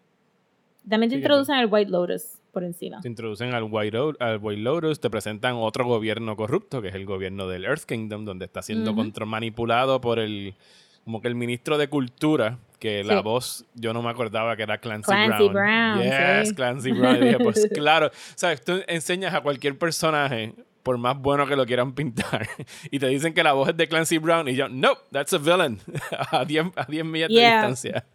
[0.90, 3.00] También te Sí, introducen el White Lotus por encima.
[3.02, 6.96] Te introducen al White, Lo- al White Lotus, te presentan otro gobierno corrupto, que es
[6.96, 9.00] el gobierno del Earth Kingdom, donde está siendo Ujú.
[9.02, 10.56] contra- manipulado por el,
[11.06, 14.78] como que el ministro de Cultura, que la voz, yo no me acordaba que era
[14.80, 15.54] Clancy, Clancy Brown.
[15.54, 16.56] Brown, Yes, sí.
[16.56, 17.18] Clancy Brown.
[17.18, 20.54] Y dije, pues claro, sabes, tú enseñas a cualquier personaje,
[20.90, 22.48] por más bueno que lo quieran pintar,
[22.90, 25.38] y te dicen que la voz es de Clancy Brown, y yo, no, that's a
[25.38, 25.78] villain,
[26.32, 27.62] a 10 a 10 millas Yeah.
[27.62, 28.06] de distancia.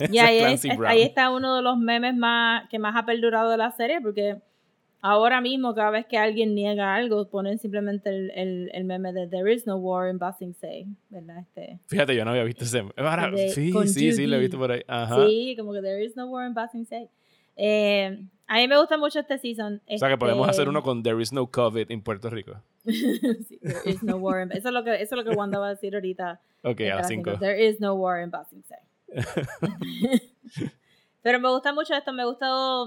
[0.00, 3.50] Y Ese ahí, es ahí está uno de los memes más que más ha perdurado
[3.50, 4.38] de la serie, porque
[5.02, 9.26] ahora mismo cada vez que alguien niega algo, ponen simplemente el, el, el meme de
[9.28, 11.40] There is no war in Ba Sing Se, ¿verdad?
[11.40, 12.78] Este, Fíjate, yo no había visto ese.
[12.82, 14.40] De- sí, sí, sí, lo he Judy.
[14.46, 14.80] visto por ahí.
[14.88, 15.26] Ajá.
[15.26, 17.10] Sí, como que There is no war in Ba Sing Se.
[17.56, 19.80] Eh, a mí me gusta mucho este season.
[19.88, 22.60] O sea que podemos Este, hacer uno con There is no COVID en Puerto Rico.
[22.84, 25.58] sí, there is no war in- Eso es lo que, eso es lo que Wanda
[25.58, 26.40] va a decir ahorita.
[26.62, 27.40] Ok, a las haciendo, 5.
[27.40, 28.30] There is no war in
[28.62, 28.76] Se.
[31.22, 32.86] Pero me gusta mucho esto, me gustó.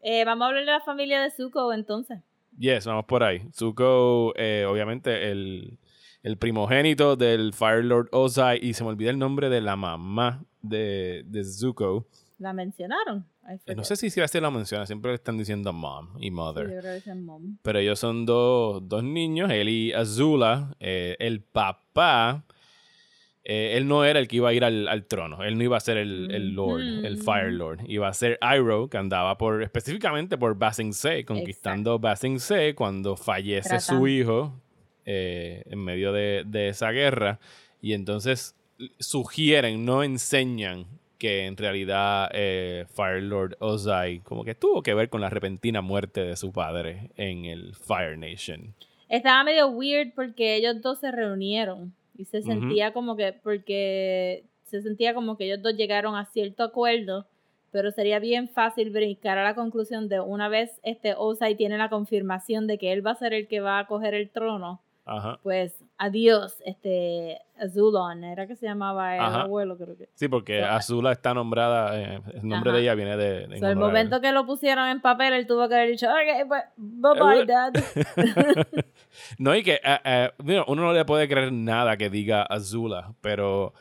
[0.00, 2.20] eh, vamos a hablar de la familia de Zuko entonces.
[2.58, 3.42] Yes, vamos por ahí.
[3.52, 5.78] Zuko, eh, obviamente, el,
[6.22, 10.42] el primogénito del Fire Lord Ozai, y se me olvida el nombre de la mamá
[10.62, 12.06] de, de Zuko,
[12.38, 13.26] La mencionaron.
[13.48, 13.74] Eh.
[13.74, 16.70] No sé si se la menciona, siempre le están diciendo mom y Sí, mother.
[16.70, 17.58] yo creo que es mom.
[17.62, 20.74] Pero ellos son dos, dos niños, él y Azula.
[20.80, 22.44] Eh, el papá,
[23.44, 25.44] eh, él no era el que iba a ir al, al trono.
[25.44, 27.18] Él no iba a ser el, el Lord, el.
[27.18, 27.80] Fire Lord.
[27.88, 33.16] Iba a ser Iroh, que andaba por específicamente por Basing Se, conquistando Basing Se cuando
[33.16, 34.60] fallece su hijo
[35.04, 37.38] eh, en medio de, de esa guerra.
[37.80, 38.56] Y entonces
[38.98, 40.86] sugieren, no enseñan
[41.18, 45.80] que en realidad eh, Fire Lord Ozai como que tuvo que ver con la repentina
[45.80, 48.74] muerte de su padre en el Fire Nation.
[49.08, 54.82] Estaba medio weird porque ellos dos se reunieron y se sentía como que, porque se
[54.82, 57.26] sentía como que ellos dos llegaron a cierto acuerdo,
[57.70, 61.88] pero sería bien fácil brincar a la conclusión de una vez este Ozai tiene la
[61.88, 65.38] confirmación de que él va a ser el que va a coger el trono, Ajá.
[65.42, 69.40] pues adiós, este Azulon, era que se llamaba el Ajá.
[69.42, 70.08] abuelo, creo que.
[70.14, 72.76] Sí, porque So, Azula está nombrada, eh, el nombre Ajá.
[72.76, 73.58] de ella viene de...
[73.58, 76.62] So, el momento que lo pusieron en papel, él tuvo que haber dicho, ok, pues,
[76.76, 77.72] bye bye, Eh, dad.
[79.38, 83.72] no, y que eh, uno no le puede creer nada que diga Azula, pero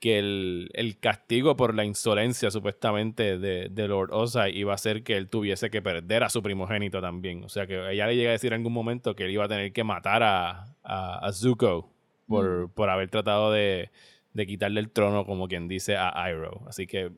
[0.00, 5.02] que el, el castigo por la insolencia supuestamente de, de Lord Ozai iba a ser
[5.02, 7.42] que él tuviese que perder a su primogénito también.
[7.42, 9.48] O sea que ella le llega a decir en algún momento que él iba a
[9.48, 11.90] tener que matar a, a, a Zuko
[12.28, 13.90] por, por haber tratado de,
[14.34, 16.62] de quitarle el trono, como quien dice, a Iroh.
[16.68, 17.12] Así que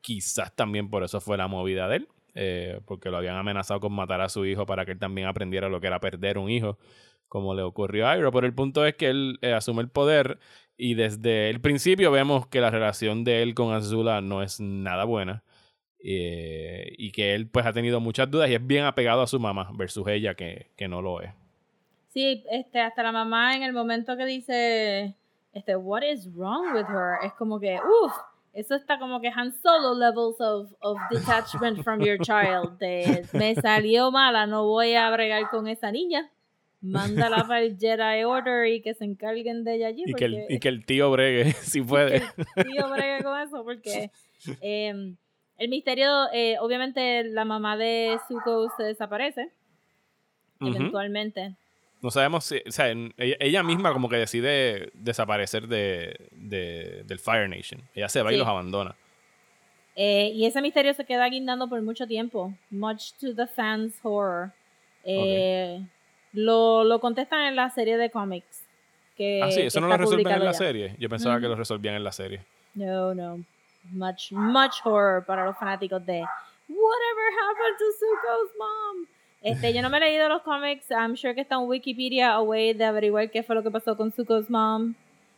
[0.00, 2.08] quizás también por eso fue la movida de él.
[2.34, 5.68] eh, porque lo habían amenazado con matar a su hijo para que él también aprendiera
[5.70, 6.78] lo que era perder un hijo,
[7.28, 8.32] como le ocurrió a Iroh.
[8.32, 10.38] Pero el punto es que él eh, asume el poder
[10.76, 15.04] y desde el principio vemos que la relación de él con Azula no es nada
[15.04, 15.44] buena.
[16.04, 19.40] eh, y que él pues ha tenido muchas dudas y es bien apegado a su
[19.40, 21.32] mamá versus ella que, que no lo es.
[22.16, 25.14] Sí, este, hasta la mamá en el momento que dice,
[25.52, 27.18] este, what is wrong with her?
[27.22, 28.14] Es como que, uff,
[28.54, 32.78] eso está como que Han Solo levels of, of detachment from your child.
[32.78, 36.30] De, me salió mala, no voy a bregar con esa niña.
[36.80, 40.04] Mándala para el Jedi Order y que se encarguen de ella allí.
[40.06, 42.20] Y que, el, porque- y que el tío bregue si puede.
[42.20, 44.10] que el tío bregue con eso porque
[44.62, 45.14] eh,
[45.58, 49.50] el misterio, eh, obviamente la mamá de Zuko se desaparece
[50.62, 51.56] eventualmente.
[52.06, 57.48] No sabemos si, o sea, ella, misma como que decide desaparecer de, de- del Fire
[57.48, 57.82] Nation.
[57.96, 58.94] Ella se va y los abandona.
[59.96, 64.52] Eh, y ese misterio se queda guindando por mucho tiempo, much to the fans' horror.
[65.02, 65.84] Eh,
[66.32, 68.62] lo, lo contestan en la serie de cómics.
[69.16, 70.58] Que, ah, sí, eso no lo resuelven en la ya.
[70.58, 70.94] serie.
[71.00, 72.40] Yo pensaba que lo resolvían en la serie.
[72.74, 73.42] No, no.
[73.90, 76.20] Much, much horror para los fanáticos de
[76.68, 79.06] Whatever happened to Zuko's mom.
[79.42, 80.90] Este, yo no me he leído los cómics.
[80.90, 83.96] I'm sure que está en Wikipedia a way de averiguar qué fue lo que pasó
[83.96, 84.94] con Zuko's mom.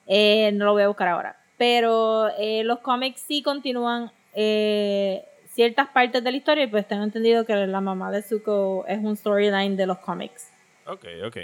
[0.07, 1.37] Eh, no lo voy a buscar ahora.
[1.59, 7.05] Pero eh, los cómics sí continúan eh, ciertas partes de la historia y pues tengo
[7.05, 10.51] entendido que la mamá de Zuko es un storyline de los cómics.
[10.87, 11.37] Ok, ok.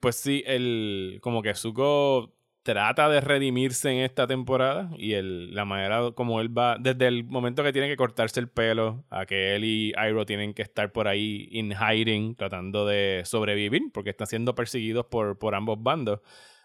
[0.00, 2.33] Pues sí, el, como que Zuko
[2.64, 7.24] trata de redimirse en esta temporada y el, la manera como él va, desde el
[7.24, 10.90] momento que tiene que cortarse el pelo, a que él y Iroh tienen que estar
[10.90, 16.20] por ahí in hiding, tratando de sobrevivir, porque están siendo perseguidos por, por ambos bandos,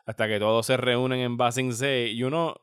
[0.05, 2.55] hasta que todos se reúnen en Basing y uno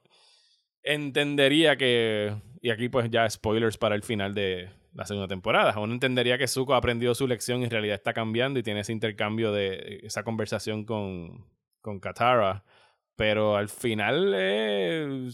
[0.83, 5.92] entendería que, y aquí pues ya spoilers para el final de la segunda temporada, uno
[5.92, 8.92] entendería que Zuko ha aprendido su lección y en realidad está cambiando y tiene ese
[8.92, 11.44] intercambio de esa conversación con,
[11.83, 12.64] con Katara,
[13.17, 15.31] pero al final eh,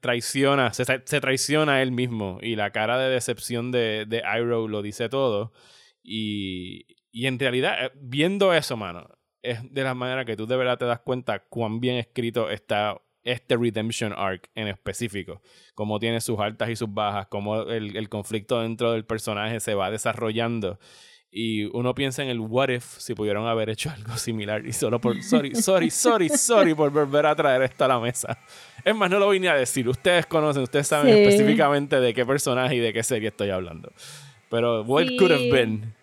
[0.00, 4.82] traiciona, se, se traiciona él mismo y la cara de decepción de, de Iroh lo
[4.82, 5.52] dice todo
[6.02, 9.08] y, y en realidad eh, viendo eso, mano,
[9.42, 13.00] es de la manera que tú de verdad te das cuenta cuán bien escrito está
[13.24, 15.42] este Redemption Arc en específico.
[15.74, 19.74] Cómo tiene sus altas y sus bajas, cómo el, el conflicto dentro del personaje se
[19.74, 20.78] va desarrollando.
[21.30, 24.64] Y uno piensa en el what if si pudieron haber hecho algo similar.
[24.66, 25.22] Y solo por.
[25.22, 28.38] Sorry, sorry, sorry, sorry por volver a traer esto a la mesa.
[28.84, 29.88] Es más, no lo voy ni a decir.
[29.88, 31.20] Ustedes conocen, ustedes saben Sí.
[31.20, 33.92] específicamente de qué personaje y de qué serie estoy hablando.
[34.48, 35.16] Pero what Sí.
[35.18, 35.94] could have been.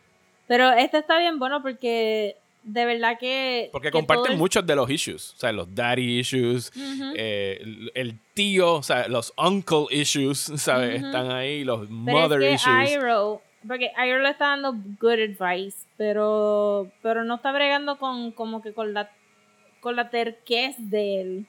[0.48, 3.70] Pero este está bien bueno porque de verdad que...
[3.72, 5.34] Porque que comparten el- muchos de los issues.
[5.36, 7.14] O sea, los daddy issues, Ujú.
[7.16, 10.98] eh, el, el tío, o sea, los uncle issues, ¿sabes?
[11.00, 11.06] Ujú.
[11.08, 12.92] Están ahí, los Pero mother es que issues.
[12.92, 18.62] Iroh, porque Iroh le está dando good advice, pero, pero no está bregando con como
[18.62, 19.10] que con la
[19.80, 21.46] con la terquez de él.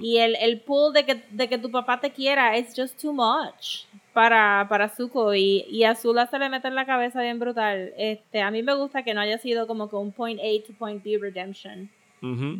[0.00, 3.12] Y el, el pull de que, de que tu papá te quiera es just too
[3.12, 5.34] much para, para Zuko.
[5.34, 7.92] Y, y a Azula se le mete en la cabeza bien brutal.
[7.98, 10.72] Este, a mí me gusta que no haya sido como que un point A to
[10.72, 11.90] point B redemption.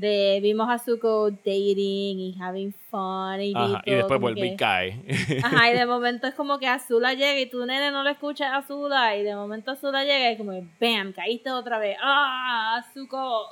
[0.01, 4.57] De vimos a Zuko dating y having fun y, Ajá, y todo después vuelve y
[4.57, 5.03] cae.
[5.43, 8.53] Ajá, y de momento es como que Azula llega y tú, nene, no lo escuchas
[8.53, 9.17] a Azula.
[9.17, 11.13] Y de momento Azula llega y como, ¡bam!
[11.13, 11.97] Caíste otra vez.
[12.03, 12.85] ¡Ah!
[12.93, 13.49] Zuko.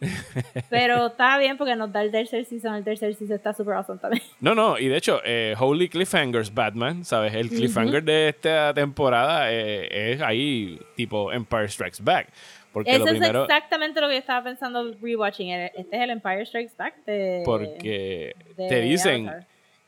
[0.70, 2.74] Pero está bien porque nos da el tercer season.
[2.74, 4.22] El tercer season está super awesome también.
[4.40, 7.34] No, no, y de hecho, eh, Holy Cliffhangers Batman, ¿sabes?
[7.34, 12.28] El cliffhanger de esta temporada eh, es ahí, tipo Empire Strikes Back.
[12.74, 13.44] Porque Eso lo es primero.
[13.44, 15.48] exactamente lo que yo estaba pensando rewatching.
[15.50, 17.40] Este es el Empire Strikes Back de.
[17.46, 19.30] Porque de te dicen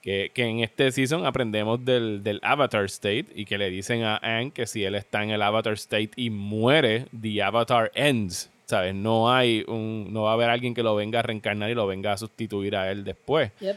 [0.01, 4.16] que, que en este season aprendemos del, del Avatar State y que le dicen a
[4.22, 8.51] Aang que si él está en el Avatar State y muere, the Avatar ends.
[8.66, 8.94] ¿Sabes?
[8.94, 10.12] No hay un.
[10.12, 12.75] No va a haber alguien que lo venga a reencarnar y lo venga a sustituir
[12.77, 13.53] a él después.
[13.61, 13.77] Yep.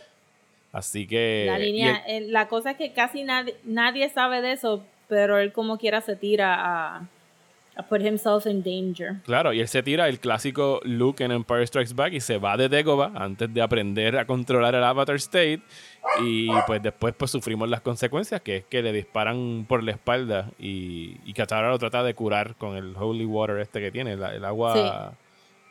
[0.72, 1.45] Así que.
[1.48, 5.38] La línea, el- eh, la cosa es que casi nadie, nadie sabe de eso, pero
[5.39, 7.08] él como quiera se tira a
[7.88, 9.18] put himself in danger.
[9.26, 12.58] Claro, y él se tira el clásico look en Empire Strikes Back y se va
[12.58, 15.62] de Dagobah antes de aprender a controlar el Avatar State.
[16.24, 20.50] Y pues después pues sufrimos las consecuencias, que es que le disparan por la espalda
[20.58, 24.34] y, y Katara lo trata de curar con el holy water este que tiene, la-
[24.34, 25.13] el agua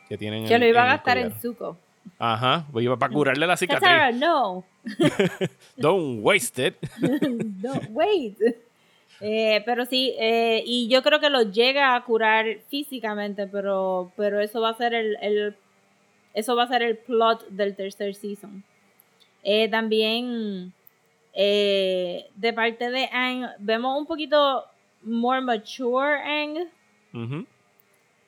[0.07, 1.31] que tienen Que lo iba a el gastar en.
[1.41, 1.77] Zuko.
[2.17, 3.81] Ajá, pues iba para curarle la cicatriz.
[3.87, 4.63] Katara, no,
[5.77, 6.75] Don't waste it.
[7.61, 8.37] no, wait.
[9.21, 14.39] Eh, pero sí, eh, y yo creo que lo llega a curar físicamente, pero, pero
[14.39, 15.55] eso va a ser el, el-
[16.33, 18.63] eso va a ser el plot del tercer season.
[19.43, 20.73] Eh, también
[21.33, 24.65] eh, de parte de Aang vemos un poquito
[25.01, 26.67] more mature
[27.13, 27.45] Ujú.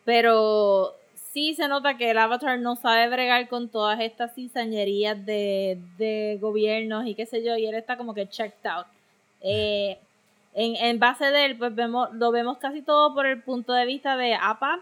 [0.05, 5.79] pero sí se nota que el Avatar no sabe bregar con todas estas cizañerías de,
[5.97, 8.87] de gobiernos y qué sé yo, y él está como que checked out.
[9.41, 9.97] Eh,
[10.53, 13.85] en, en base de él, pues vemos, lo vemos casi todo por el punto de
[13.85, 14.79] vista de Appa.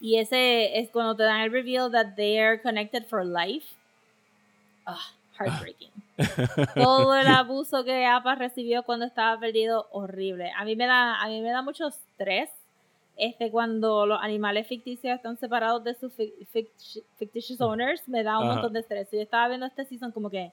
[0.00, 3.66] Y ese es cuando te dan el reveal that they are connected for life.
[4.86, 4.98] Ah,
[5.38, 5.90] heartbreaking.
[6.74, 10.52] todo el abuso que Appa recibió cuando estaba perdido, horrible.
[10.56, 12.50] A mí me da, a mí me da mucho estrés
[13.16, 18.38] este, cuando los animales ficticios están separados de sus fic- fict- fictitious owners, me da
[18.38, 18.54] un Ajá.
[18.54, 19.08] montón de estrés.
[19.12, 20.52] Yo estaba viendo este season como que,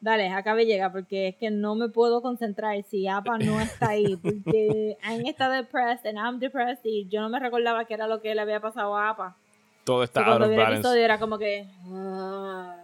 [0.00, 4.16] dale, acabe llega, porque es que no me puedo concentrar si Appa no está ahí,
[4.22, 8.20] porque Aang está depressed and I'm depressed y yo no me recordaba que era lo
[8.20, 9.36] que le había pasado a Appa.
[9.84, 10.74] Todo está out of balance.
[10.80, 12.76] episodio era como que, "Ah,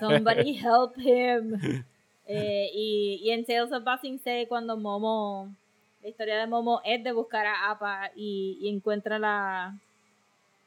[0.00, 1.84] somebody help him.
[2.26, 5.54] Eh, y, y en Tales of Ba Sing Se, cuando Momo,
[6.02, 9.78] la historia de Momo es de buscar a Appa y, y encuentra la,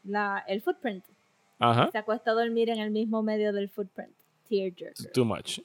[0.03, 1.03] la, el footprint.
[1.59, 1.89] Ajá.
[1.91, 4.11] Se acuesta a dormir en el mismo medio del footprint.
[4.51, 5.11] Tearjerker.
[5.13, 5.59] Too much.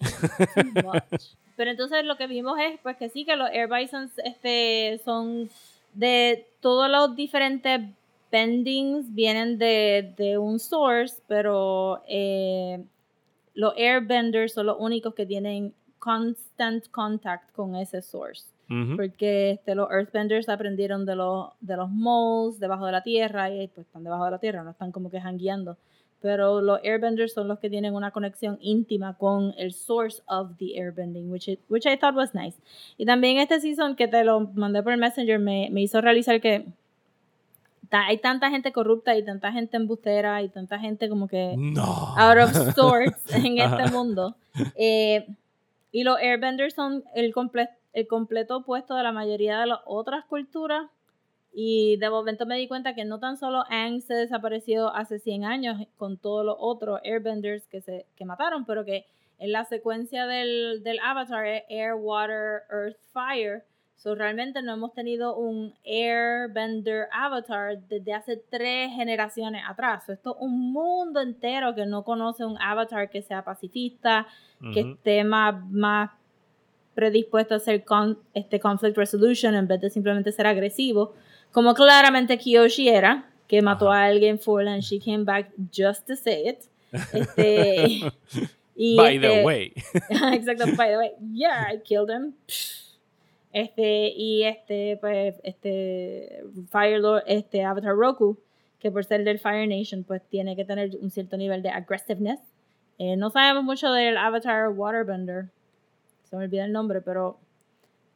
[0.55, 1.23] Too much.
[1.57, 5.49] Pero entonces lo que vimos es pues que sí, que los Air Bisons este, son
[5.95, 7.81] de todos los diferentes
[8.31, 12.85] bendings vienen de, de un source, pero eh,
[13.55, 18.51] los airbenders son los únicos que tienen constant contact con ese source.
[18.69, 18.97] Ujú.
[18.97, 23.69] Porque este, los earthbenders aprendieron de los, de los moles debajo de la tierra y
[23.69, 25.77] pues están debajo de la tierra, no están como que jangueando.
[26.23, 30.77] Pero los airbenders son los que tienen una conexión íntima con el source of the
[30.81, 32.57] airbending, which, it- which I thought was nice.
[32.97, 36.41] Y también este season que te lo mandé por el Messenger me, me hizo realizar
[36.41, 36.67] que
[37.91, 42.15] hay tanta gente corrupta y tanta gente embustera y tanta gente como que No.
[42.17, 44.35] out of sorts en este mundo.
[44.75, 45.27] Eh,
[45.93, 50.25] y los airbenders son el, comple- el completo opuesto de la mayoría de las otras
[50.25, 50.87] culturas.
[51.59, 55.47] Y de momento me di cuenta que no tan solo Aang se desapareció hace 100
[55.47, 59.07] años con todos los otros airbenders que, se, que mataron, pero que
[59.39, 63.65] en la secuencia del, del Avatar es Air, Water, Earth, Fire.
[63.95, 70.05] So, realmente no hemos tenido un Airbender Avatar desde hace tres generaciones atrás.
[70.05, 74.27] So, esto es un mundo entero que no conoce un Avatar que sea pacifista,
[74.75, 76.11] que esté más, más
[76.95, 81.15] predispuesto a hacer con, este conflict resolution en vez de simplemente ser agresivo.
[81.57, 86.15] Como claramente Kiyoshi era, que mató a alguien full and she came back just to
[86.15, 86.59] say it.
[87.15, 88.13] Este,
[88.77, 89.73] y By the este- way.
[90.35, 91.13] Exacto, by the way.
[91.33, 92.35] Yeah, I killed him.
[93.55, 98.37] Este, y este, pues, este, Fire Lord, este, Avatar Roku,
[98.79, 102.41] que por ser del Fire Nation, pues tiene que tener un cierto nivel de aggressiveness.
[102.99, 105.47] Eh, no sabemos mucho del Avatar Waterbender,
[106.25, 107.39] se me olvida el nombre, pero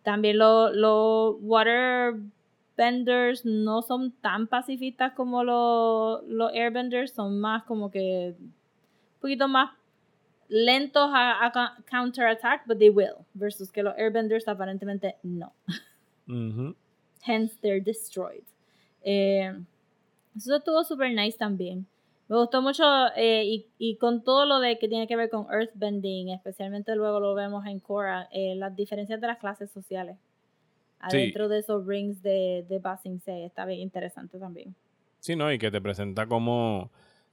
[0.03, 1.36] también los los
[2.81, 8.55] Waterbenders no son tan pacifistas como los, los Airbenders, son más como que un
[9.20, 9.72] poquito más
[10.49, 13.26] lentos a, a counterattack, but they will.
[13.35, 15.53] Versus que los airbenders aparentemente no.
[17.22, 18.45] Hence they're destroyed.
[19.03, 19.53] Eh,
[20.37, 21.87] eso estuvo super nice también.
[22.28, 22.85] Me gustó mucho
[23.16, 27.20] eh, y, y con todo lo de que tiene que ver con Earthbending, especialmente luego
[27.20, 30.16] lo vemos en Korra, eh, las diferencias de las clases sociales.
[31.09, 31.16] Sí.
[31.16, 34.74] Adentro de esos rings de, de Ba Sing Se está bien interesante también.
[35.20, 35.53] Sí, ¿no?
[35.53, 36.90] Y que te presenta como,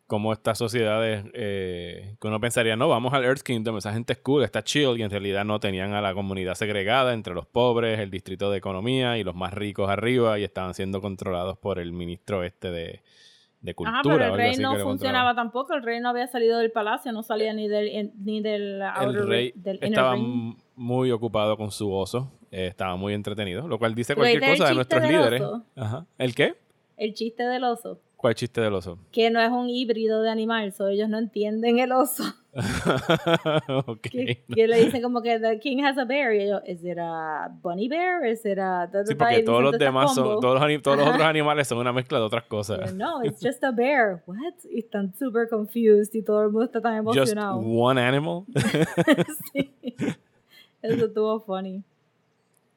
[0.08, 4.20] como estas sociedades eh, que uno pensaría, no, vamos al Earth Kingdom, esa gente es
[4.20, 8.00] cool, está chill, y en realidad no tenían a la comunidad segregada entre los pobres,
[8.00, 11.92] el distrito de economía y los más ricos arriba, y estaban siendo controlados por el
[11.92, 13.02] ministro este de,
[13.62, 14.00] de cultura.
[14.00, 17.24] Ajá, pero el rey no funcionaba tampoco, el rey no había salido del palacio, no
[17.24, 20.56] salía ni del, ni del outer El rey del inner estaba ring.
[20.78, 24.70] Muy ocupado con su oso, eh, estaba muy entretenido, lo cual dice ¿Tú cualquier cosa
[24.70, 25.44] de nuestros líderes.
[25.76, 26.06] Ajá.
[26.18, 26.56] ¿El qué?
[26.96, 28.98] El chiste del oso, ¿Cuál chiste del oso?
[29.12, 32.24] que no es un híbrido de animal, so ellos no entienden el oso.
[33.86, 34.02] ok.
[34.02, 36.98] que, que le dicen como que the king has a bear y ellos, ¿is it
[37.00, 38.26] a bunny bear?
[38.26, 38.90] ¿Is it a...
[39.06, 42.18] Sí, porque todos los demás son, todos los, todos los otros animales son una mezcla
[42.18, 42.80] de otras cosas.
[42.80, 44.24] Pero No, it's just a bear.
[44.26, 44.54] What?
[44.72, 47.60] Y están super confused y todo el mundo está tan Just emocionado.
[47.60, 48.46] one animal.
[49.54, 49.74] sí.
[50.82, 51.84] Eso estuvo funny.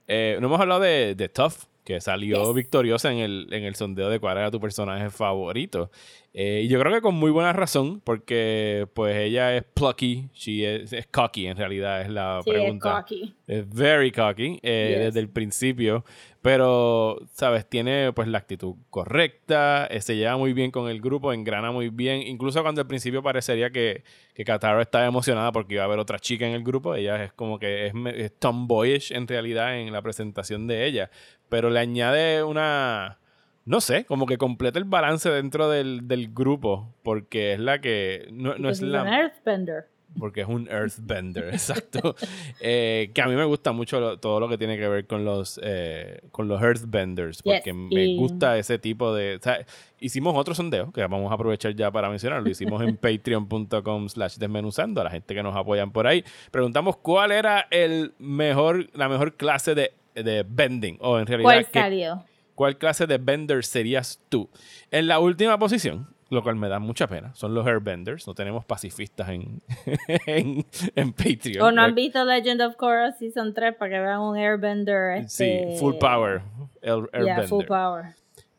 [0.08, 1.54] Eh, no hemos hablado de, de Tough,
[1.94, 2.54] que salió Yes.
[2.54, 5.90] victoriosa en el, en el sondeo de cuál era tu personaje favorito.
[6.32, 10.82] Eh, y yo creo que con muy buena razón, porque pues ella es plucky, she
[10.84, 13.00] is- es cocky en realidad, es la Sí, es pregunta.
[13.02, 13.34] cocky.
[13.48, 15.04] Es very cocky eh, Yes.
[15.06, 16.04] desde el principio,
[16.40, 17.68] pero, ¿sabes?
[17.68, 21.88] Tiene pues la actitud correcta, eh, se lleva muy bien con el grupo, engrana muy
[21.88, 25.98] bien, incluso cuando al principio parecería que, que Katara estaba emocionada porque iba a haber
[25.98, 29.92] otra chica en el grupo, ella es como que es, es tomboyish en realidad en
[29.92, 31.10] la presentación de ella,
[31.50, 33.18] pero le añade una...
[33.66, 38.26] No sé, como que completa el balance dentro del, del grupo, porque es la que...
[38.32, 39.84] No, no es la an earthbender.
[40.18, 42.16] porque es un earthbender, exacto.
[42.60, 45.24] Eh, que a mí me gusta mucho lo- todo lo que tiene que ver con
[45.26, 49.36] los, eh, con los earthbenders, porque Yes, me y- gusta ese tipo de...
[49.36, 49.64] o sea,
[50.00, 52.96] hicimos otro sondeo, que vamos a aprovechar ya para mencionarlo, lo hicimos en
[53.44, 56.24] patreon.com slash desmenuzando, a la gente que nos apoyan por ahí.
[56.50, 59.92] Preguntamos cuál era el mejor, la mejor clase de,
[60.22, 61.44] de bending, o en realidad...
[61.44, 62.14] ¿Cuál qué-?
[62.54, 64.50] ¿Cuál clase de bender serías tú?
[64.90, 68.26] En la última posición, lo cual me da mucha pena, son los airbenders.
[68.26, 69.62] No tenemos pacifistas en,
[70.26, 71.62] en, en Patreon.
[71.62, 75.28] ¿O no han Eh, visto Legend of Korra Season 3 para que vean un airbender?
[75.30, 76.42] Sí, este, full power.
[76.82, 77.48] El Yeah, airbender.
[77.48, 78.04] full power.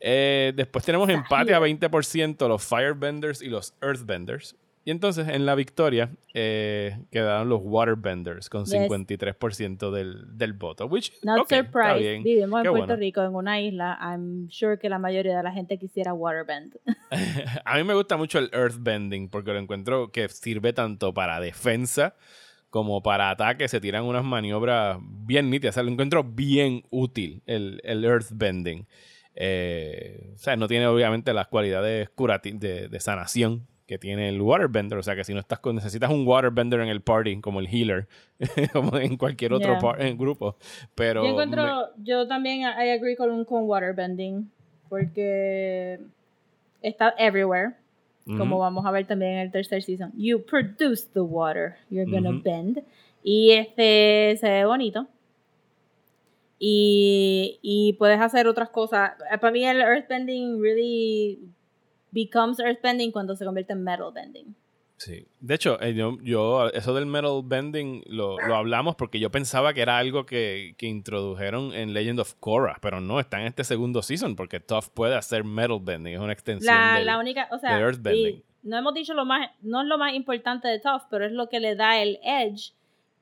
[0.00, 1.78] Eh, después tenemos empate a bien.
[1.78, 4.56] 20% los firebenders y los earthbenders.
[4.84, 8.74] Y entonces en la victoria eh, quedaron los waterbenders con Yes.
[8.90, 10.86] 53% del, del voto.
[10.86, 12.22] Which, Not ok, está surprised.
[12.24, 12.96] Vivimos en Puerto bueno.
[12.96, 13.96] Rico, en una isla.
[14.00, 16.78] I'm sure que la mayoría de la gente quisiera waterbend.
[17.64, 22.16] A mí me gusta mucho el earthbending porque lo encuentro que sirve tanto para defensa
[22.68, 23.68] como para ataque.
[23.68, 25.74] Se tiran unas maniobras bien nítidas.
[25.74, 28.86] O sea, lo encuentro bien útil el, el earthbending.
[29.34, 34.40] Eh, o sea, no tiene obviamente las cualidades curati- de, de sanación que tiene el
[34.40, 34.98] waterbender.
[34.98, 37.66] O sea, que si no estás con, necesitas un waterbender en el party, como el
[37.68, 38.06] healer,
[38.72, 39.80] como en cualquier otro Yeah.
[39.80, 40.56] par- en grupo.
[40.94, 44.50] Pero yo encuentro, me- yo también I agree con, con waterbending.
[44.88, 45.98] Porque
[46.82, 47.72] está everywhere.
[48.26, 48.58] Como Ujú.
[48.58, 50.12] vamos a ver también en el tercer season.
[50.16, 51.76] You produce the water.
[51.90, 52.42] You're gonna Ujú.
[52.42, 52.82] bend.
[53.24, 55.06] Y este se ve bonito.
[56.58, 59.12] Y, y puedes hacer otras cosas.
[59.32, 61.40] Eh, Para mí el earthbending really
[62.12, 64.54] becomes earthbending cuando se convierte en metal bending.
[64.98, 65.26] Sí.
[65.40, 69.74] De hecho, eh, yo, yo, eso del metal bending lo, lo hablamos porque yo pensaba
[69.74, 73.64] que era algo que, que introdujeron en Legend of Korra, pero no, está en este
[73.64, 77.48] segundo season porque Toph puede hacer metal bending, es una extensión La, del- la única,
[77.50, 78.36] o sea, del earthbending.
[78.36, 81.32] y no hemos dicho lo más, no es lo más importante de Toph, pero es
[81.32, 82.72] lo que le da el edge,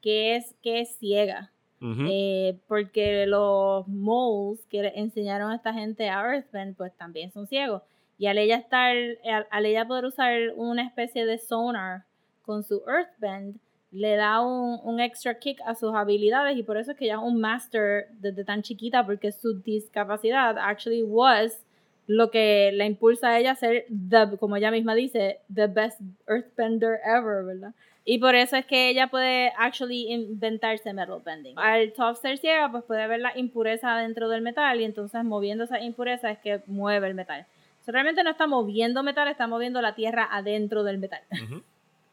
[0.03, 1.51] que es que es ciega.
[1.83, 7.81] Eh, porque los moles que enseñaron a esta gente a Earthbend, pues también son ciegos.
[8.21, 8.95] Y al ella estar,
[9.25, 12.05] al, al ella poder usar una especie de sonar
[12.43, 13.59] con su Earthbend,
[13.93, 17.15] le da un, un extra kick a sus habilidades y por eso es que ella
[17.15, 21.65] es un master desde tan chiquita, porque su discapacidad actually was
[22.07, 25.99] lo que la impulsa a ella a ser, the, como ella misma dice, the best
[26.29, 27.73] Earthbender ever, ¿verdad?
[28.05, 31.59] Y por eso es que ella puede actually inventarse metal bending.
[31.59, 35.65] Al top ser ciega, pues puede ver la impureza dentro del metal y entonces moviendo
[35.65, 37.47] esa impureza es que mueve el metal.
[37.81, 41.21] O sea, realmente no está moviendo metal, está moviendo la tierra adentro del metal.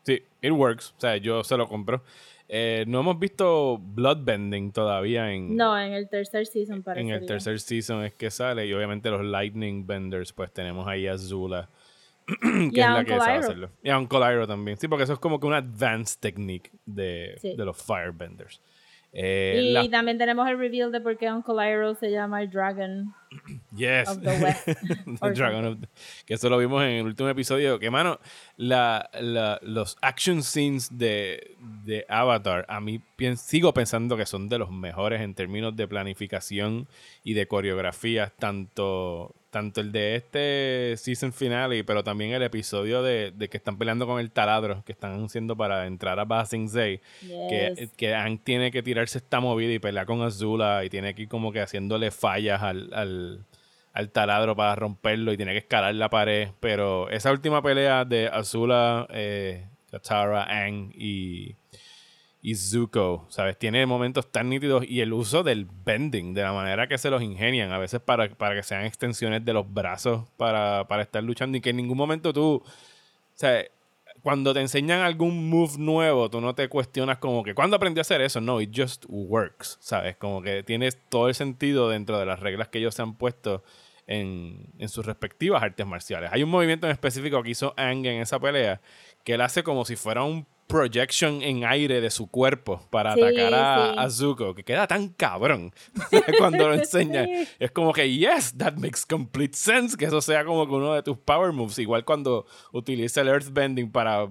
[0.03, 0.93] Sí, it works.
[0.97, 2.01] O sea, yo se lo compro.
[2.47, 7.05] Eh, no hemos visto bloodbending todavía en, No, en el tercer season parece.
[7.05, 8.65] en el tercer season es que sale.
[8.65, 11.67] Y obviamente los lightning benders, pues tenemos ahí a Zula,
[12.41, 13.69] que Y es la que sabe hacerlo.
[13.83, 14.77] Y a Uncle Iroh también.
[14.77, 17.57] Sí, porque eso es como que una advanced technique de, Sí.
[17.57, 18.61] de los firebenders.
[19.13, 22.49] Eh, Y la- también tenemos el reveal de por qué Uncle Iroh se llama el
[22.51, 23.13] Dragon.
[23.75, 24.09] Yes.
[24.09, 24.67] of the West.
[25.21, 25.87] The Dragon of the-
[26.25, 27.79] que eso lo vimos en el último episodio.
[27.79, 28.19] Que, mano,
[28.57, 31.55] la, la- los action scenes de,
[31.85, 35.87] de Avatar, a mí pien- sigo pensando que son de los mejores en términos de
[35.87, 36.87] planificación
[37.23, 38.33] y de coreografía.
[38.37, 43.77] Tanto, tanto el de este season finale, pero también el episodio de, de que están
[43.79, 48.13] peleando con el taladro, que están haciendo para entrar a Ba Sing Se que, que
[48.13, 51.51] Aang tiene que tirarse esta movida y pelear con Azula y tiene que ir como
[51.51, 53.45] que haciéndole fallas al, al,
[53.93, 56.49] al taladro para romperlo y tiene que escalar la pared.
[56.59, 61.55] Pero esa última pelea de Azula, eh, Katara, Aang y,
[62.47, 63.59] y Zuko, ¿sabes?
[63.59, 67.21] Tiene momentos tan nítidos y el uso del bending, de la manera que se los
[67.21, 71.57] ingenian, a veces para, para que sean extensiones de los brazos para, para estar luchando
[71.57, 72.63] y que en ningún momento tú,
[73.33, 73.65] sea,
[74.21, 78.03] cuando te enseñan algún move nuevo, tú no te cuestionas como que, ¿cuándo aprendí a
[78.03, 78.39] hacer eso?
[78.39, 80.15] No, it just works, ¿sabes?
[80.15, 83.61] Como que tienes todo el sentido dentro de las reglas que ellos se han puesto
[84.05, 86.29] en, en sus respectivas artes marciales.
[86.31, 88.79] Hay un movimiento en específico que hizo Aang en esa pelea
[89.25, 93.21] que él hace como si fuera un projection en aire de su cuerpo para Sí,
[93.21, 93.95] atacar a, sí.
[93.99, 95.71] a Zuko, que queda tan cabrón
[96.37, 97.25] cuando lo enseña.
[97.57, 101.03] Es como que, yes, that makes complete sense que eso sea como que uno de
[101.03, 101.79] tus power moves.
[101.79, 104.27] Igual cuando utiliza el Earthbending para,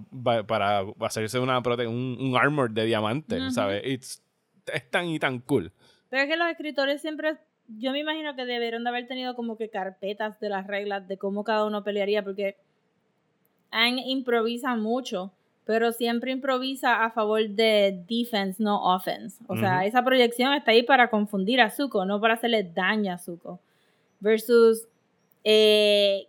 [0.47, 3.83] para hacerse una un, un armor de diamante, ¿sabes?
[3.85, 4.23] It's-
[4.73, 5.73] es tan y tan cool.
[6.11, 7.37] Pero es que los escritores siempre,
[7.79, 11.17] yo me imagino que debieron de haber tenido como que carpetas de las reglas de
[11.17, 12.57] cómo cada uno pelearía, porque
[13.71, 15.33] Aang improvisa mucho,
[15.67, 19.43] pero siempre improvisa a favor de defense, no offense.
[19.49, 23.19] O sea, esa proyección está ahí para confundir a Zuko, no para hacerle daño a
[23.19, 23.59] Zuko.
[24.21, 24.87] Versus
[25.43, 26.29] eh,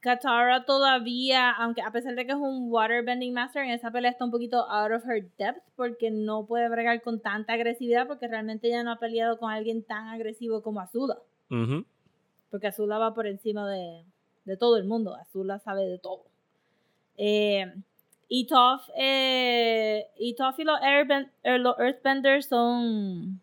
[0.00, 4.24] Katara todavía, aunque a pesar de que es un waterbending master, en esa pelea está
[4.24, 8.66] un poquito out of her depth porque no puede bregar con tanta agresividad porque realmente
[8.66, 11.18] ella no ha peleado con alguien tan agresivo como Azula.
[11.50, 11.84] Ujú.
[12.50, 14.04] Porque Azula va por encima de,
[14.44, 15.14] de todo el mundo.
[15.14, 16.24] Azula sabe de todo.
[17.16, 17.72] Eh,
[18.36, 23.40] y Toph, eh, y Toph y los, Airben- eh, los Earthbenders son,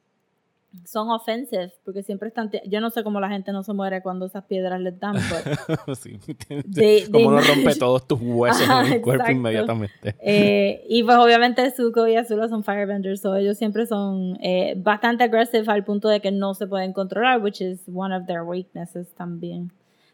[0.85, 2.51] son offensive porque siempre están...
[2.67, 5.95] Yo no sé cómo la gente no se muere cuando esas piedras les dan, pero...
[5.95, 6.19] Sí,
[6.73, 9.31] They- como lo rompe todos tus huesos Ajá, en el cuerpo exacto.
[9.37, 10.15] inmediatamente.
[10.19, 15.23] Eh, y pues obviamente Zuko y Azula son firebenders, so ellos siempre son eh, bastante
[15.23, 19.07] aggressive al punto de que no se pueden controlar, which is one of their weaknesses
[19.15, 19.71] también.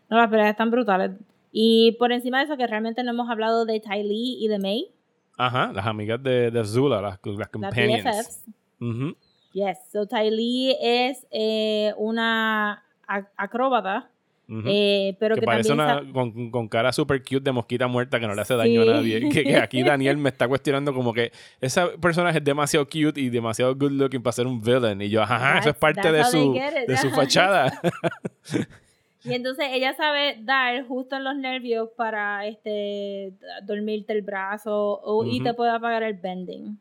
[0.10, 1.12] No, las peleas están brutales.
[1.52, 4.60] Y por encima de eso, que realmente no hemos hablado de Ty Lee y de
[4.60, 4.92] May,
[5.40, 8.04] Ajá, las amigas de, de Zula, las, las las companions.
[8.04, 8.44] BFFs.
[8.82, 9.16] Ujú.
[9.54, 14.10] Yes, so Ty Lee es eh, una ac- acróbata,
[14.50, 14.64] Ujú.
[14.66, 15.90] eh, pero que que, parece también...
[16.10, 18.90] una con, con cara super cute de mosquita muerta que no le hace daño Sí.
[18.90, 19.30] a nadie.
[19.30, 21.32] Que, que aquí Daniel me está cuestionando como que
[21.62, 25.00] ese personaje es demasiado cute y demasiado good looking para ser un villain.
[25.02, 26.54] Y yo, ajá, eso es parte de su,
[26.88, 27.80] de su fachada.
[29.24, 35.26] Y entonces ella sabe dar justo en los nervios para este dormirte el brazo o-
[35.26, 36.78] y te puede apagar el bending.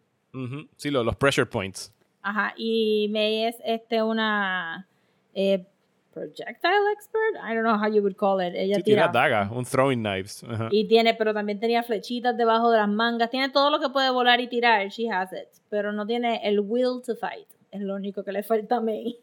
[0.77, 1.93] Sí, lo- los pressure points.
[2.23, 2.53] Ajá.
[2.57, 4.87] Y May es este una
[5.35, 5.65] eh,
[6.13, 7.37] projectile expert.
[7.43, 8.55] I don't know how you would call it.
[8.55, 10.45] Ella Sí, tira dagas, un throwing knives.
[10.71, 13.31] Y tiene, pero también tenía flechitas debajo de las mangas.
[13.31, 14.89] Tiene todo lo que puede volar y tirar.
[14.89, 15.49] She has it.
[15.71, 17.47] Pero no tiene el will to fight.
[17.71, 19.19] Es lo único que le falta a May.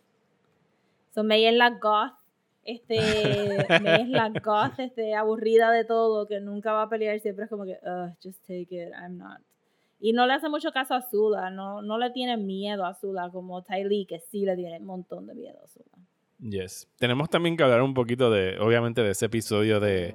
[1.13, 2.13] So May es la goth.
[2.65, 7.19] Este, es la goth, este, aburrida de todo, que nunca va a pelear.
[7.19, 9.39] Siempre es como que, "Ugh, just take it, I'm not.
[9.99, 11.49] Y no le hace mucho caso a Azula.
[11.49, 14.85] No, no le tiene miedo a Azula como Ty Lee, que sí le tiene un
[14.85, 15.85] montón de miedo a Azula.
[16.39, 16.89] Yes.
[16.97, 20.13] Tenemos también que hablar un poquito de, obviamente, de ese episodio de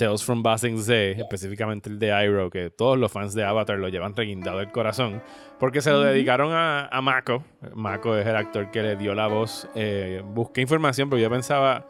[0.00, 3.78] Tales from Ba Sing Se, específicamente el de Iroh, que todos los fans de Avatar
[3.78, 5.22] lo llevan reguindado del corazón,
[5.58, 7.44] porque se lo dedicaron a, a Mako.
[7.74, 9.68] Mako es el actor que le dio la voz.
[9.74, 11.86] Eh, busqué información, pero yo pensaba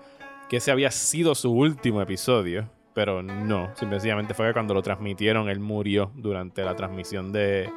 [0.48, 3.70] que ese había sido su último episodio, pero no.
[3.76, 7.70] Simplemente fue que cuando lo transmitieron, él murió durante la transmisión de,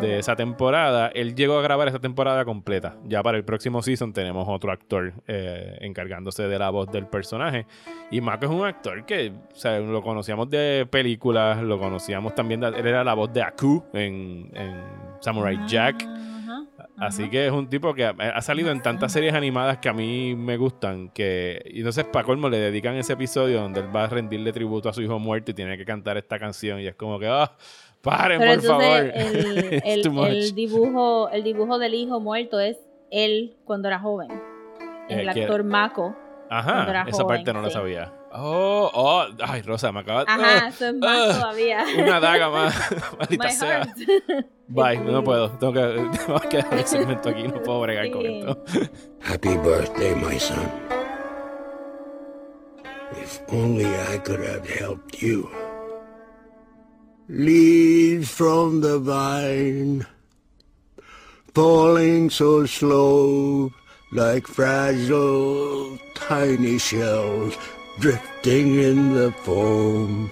[0.00, 1.08] de esa temporada.
[1.08, 2.96] Él llegó a grabar esa temporada completa.
[3.04, 7.66] Ya para el próximo season tenemos otro actor eh, encargándose de la voz del personaje.
[8.10, 12.60] Y Mako es un actor que o sea, lo conocíamos de películas, lo conocíamos también,
[12.60, 14.80] de- él era la voz de Aku en, en
[15.20, 16.02] Samurai Jack.
[16.02, 16.62] Ajá,
[16.98, 19.92] Así que es un tipo que ha, ha salido en tantas series animadas que a
[19.92, 21.08] mí me gustan.
[21.10, 24.88] Que, y entonces, para colmo, le dedican ese episodio donde él va a rendirle tributo
[24.88, 26.80] a su hijo muerto y tiene que cantar esta canción.
[26.80, 27.52] Y es como que, ah,
[28.06, 29.12] paren, Pero por favor.
[29.14, 30.02] el,
[30.54, 32.78] dibujo, el dibujo del hijo muerto es
[33.10, 34.30] él cuando era joven.
[35.08, 36.14] Eh, El que- actor Mako.
[36.48, 37.74] cuando era Ajá, esa joven, parte no la sí.
[37.74, 38.12] sabía.
[38.38, 41.84] Oh, oh, ay, Rosa, me acaba Ajá, ah, eso es más ah, todavía.
[41.98, 42.74] Una daga más,
[43.18, 43.84] maldita My sea.
[43.84, 44.46] heart.
[44.68, 45.50] Bye, no puedo.
[45.52, 48.62] Tengo que, tengo que dejar el segmento aquí, no puedo bregar con esto.
[49.22, 50.70] Happy birthday, my son.
[53.22, 55.48] If only I could have helped you.
[57.28, 60.06] Leaves from the vine,
[61.52, 63.72] falling so slow,
[64.12, 67.58] like fragile tiny shells
[67.98, 70.30] drifting in the foam.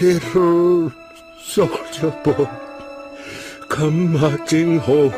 [0.00, 0.92] Little
[1.40, 2.50] soldier boy,
[3.68, 5.14] come marching home.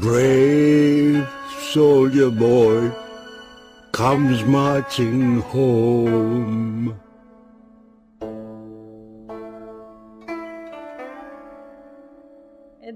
[0.00, 1.24] Brave
[1.70, 2.90] soldier boy
[3.92, 7.00] comes marching home.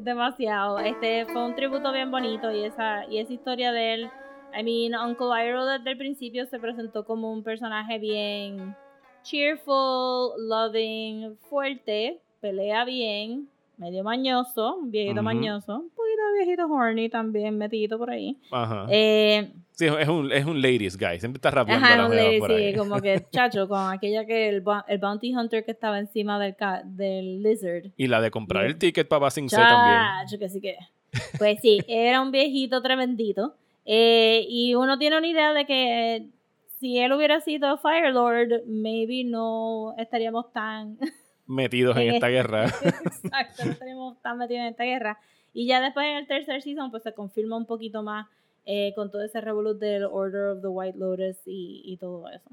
[0.04, 0.78] Demasiado.
[0.78, 4.10] Este fue un tributo bien bonito y esa, y esa historia de él.
[4.58, 8.74] I mean, Uncle Iroh desde el principio se presentó como un personaje bien
[9.22, 13.48] cheerful, loving, fuerte, pelea bien,
[13.80, 18.36] medio mañoso, un viejito mañoso, un poquito viejito horny también metido por ahí.
[18.50, 18.86] Ajá.
[18.90, 21.18] Eh, Sí, es un, es un ladies guy.
[21.18, 22.38] Siempre está rapeando Ajá, la un ahí.
[22.72, 26.54] sí, como que chacho, con aquella que el, el bounty hunter que estaba encima del,
[26.84, 27.84] del lizard.
[27.96, 29.96] Y la de comprar el ticket para Basing C también.
[30.20, 30.76] Chacho, que sí que.
[31.38, 33.54] Pues sí, era un viejito tremendito.
[33.86, 36.26] Eh, y uno tiene una idea de que
[36.78, 40.98] si él hubiera sido Fire Lord, maybe no estaríamos tan.
[41.50, 42.66] Metidos en esta guerra.
[42.84, 45.18] Exacto, no estaríamos tan metidos en esta guerra.
[45.52, 48.28] Y ya después en el tercer season, pues se confirma un poquito más
[48.66, 52.50] eh, con todo ese revolut del Order of the White Lotus y, y todo eso.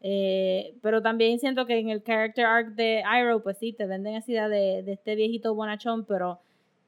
[0.00, 4.16] Eh, pero también siento que en el character arc de Iroh, pues sí, te venden
[4.16, 6.40] esa idea de, de este viejito bonachón, pero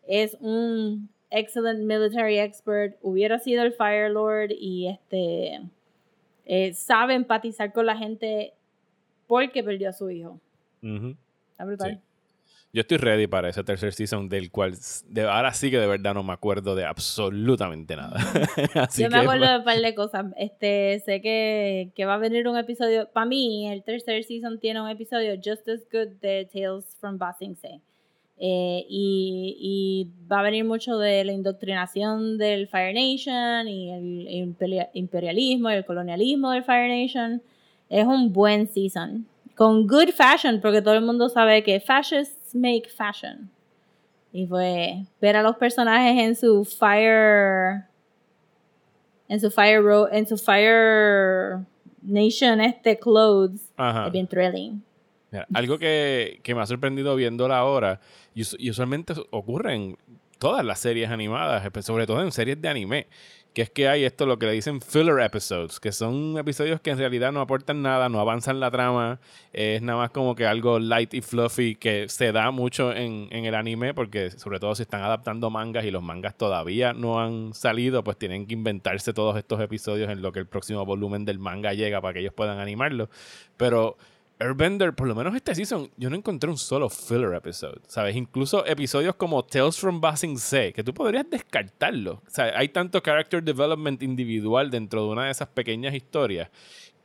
[0.06, 2.96] es un excellent military expert.
[3.00, 5.60] Hubiera sido el Fire Lord y este
[6.46, 8.54] eh, sabe empatizar con la gente
[9.26, 10.40] porque perdió a su hijo.
[10.82, 11.14] Ujú.
[11.58, 11.94] Está brutal.
[11.94, 12.00] Sí.
[12.70, 14.74] Yo estoy ready para ese tercer season del cual
[15.08, 18.16] de, ahora sí que de verdad no me acuerdo de absolutamente nada.
[18.74, 20.26] Así Yo me que, acuerdo de un par de cosas.
[20.36, 23.08] Este, sé que, que va a venir un episodio.
[23.10, 27.32] Para mí, el tercer season tiene un episodio just as good de Tales from Ba
[27.38, 27.80] Sing Se.
[28.40, 34.28] Eh, y, y va a venir mucho de la indoctrinación del Fire Nation y el
[34.28, 37.42] imperia- imperialismo y el colonialismo del Fire Nation.
[37.88, 39.26] Es un buen season.
[39.58, 43.50] Con good fashion, porque todo el mundo sabe que fascists make fashion.
[44.32, 47.86] Y fue ver a los personajes en su Fire
[49.28, 51.58] en su Fire Ro en su Fire
[52.02, 54.06] Nation este clothes Ajá.
[54.06, 54.80] es bien thrilling.
[55.32, 58.00] Mira, algo que, que me ha sorprendido viéndola ahora,
[58.36, 59.98] y, y usualmente ocurre en
[60.38, 63.08] todas las series animadas, sobre todo en series de anime,
[63.58, 66.90] que es que hay esto lo que le dicen filler episodes, que son episodios que
[66.90, 69.18] en realidad no aportan nada, no avanzan la trama,
[69.52, 73.46] es nada más como que algo light y fluffy que se da mucho en, en
[73.46, 77.52] el anime, porque sobre todo si están adaptando mangas y los mangas todavía no han
[77.52, 81.40] salido, pues tienen que inventarse todos estos episodios en lo que el próximo volumen del
[81.40, 83.10] manga llega para que ellos puedan animarlo.
[83.56, 83.96] Pero
[84.40, 88.14] Airbender, por lo menos este season, yo no encontré un solo filler episode, ¿sabes?
[88.14, 92.22] Incluso episodios como Tales from Ba Sing Se, que tú podrías descartarlo.
[92.26, 96.50] O sea, hay tanto character development individual dentro de una de esas pequeñas historias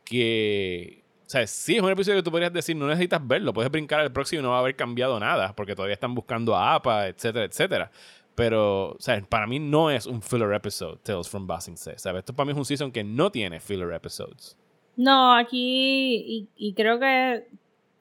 [0.05, 1.03] que...
[1.25, 3.99] O sea, sí es un episodio que tú podrías decir, no necesitas verlo, puedes brincar
[4.01, 7.07] al próximo y no va a haber cambiado nada, porque todavía están buscando a APA,
[7.07, 7.91] etcétera, etcétera.
[8.36, 11.97] Pero, o sea, para mí no es un filler episode, Tales from Ba Sing Se,
[11.97, 12.19] ¿sabes?
[12.19, 14.57] Esto para mí es un season que no tiene filler episodes.
[14.95, 17.47] No, aquí y, y creo que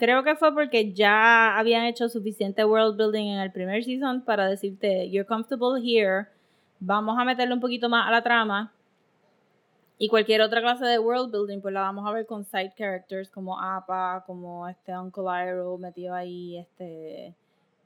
[0.03, 4.49] creo que fue porque ya habían hecho suficiente world building en el primer season para
[4.49, 6.27] decirte you're comfortable here,
[6.81, 8.73] vamos a meterle un poquito más a la trama.
[9.99, 13.31] Y cualquier otra clase de world building, pues la vamos a ver con side characters
[13.31, 17.37] como Appa, como este Uncle Iroh metido ahí, este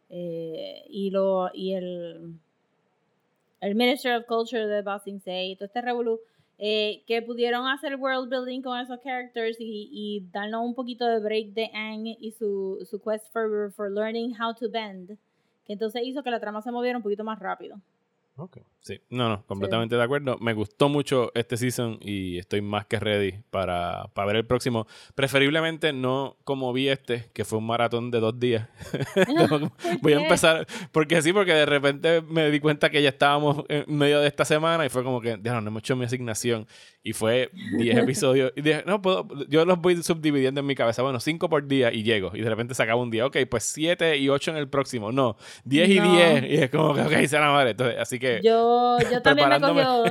[0.09, 2.35] eh, y lo y el
[3.61, 6.19] el Minister of Culture de Ba Sing Se y todo este revolú
[6.59, 11.21] eh, que pudieron hacer world building con esos characters y, y darnos un poquito de
[11.21, 15.19] break de Aang y su, su quest for, for learning how to bend,
[15.65, 17.81] que entonces hizo que la trama se moviera un poquito más rápido.
[18.37, 18.59] Ok.
[18.87, 20.39] Sí, no, no, completamente de acuerdo.
[20.39, 24.87] Me gustó mucho este season y estoy más que ready para, para ver el próximo.
[25.17, 28.69] Preferiblemente no como vi este, que fue un maratón de dos días.
[29.27, 29.73] No,
[30.03, 33.85] Voy a empezar, porque sí, porque de repente me di cuenta que ya estábamos en
[33.89, 36.67] medio de esta semana y fue como que, ya no, no hemos hecho mi asignación.
[37.03, 38.53] Y fue 10 episodios.
[38.57, 41.03] Y dije, no, puedo, yo los voy subdividiendo en mi cabeza.
[41.03, 42.31] Bueno, 5 por día y llego.
[42.35, 43.27] Y de repente se acaba un día.
[43.27, 45.11] Ok, pues 7 y 8 en el próximo.
[45.11, 46.13] No, 10 y No.
[46.13, 46.45] 10.
[46.45, 47.71] Y es como que, ok, se la madre.
[47.71, 50.05] Entonces, así que Yo, yo también me cogió,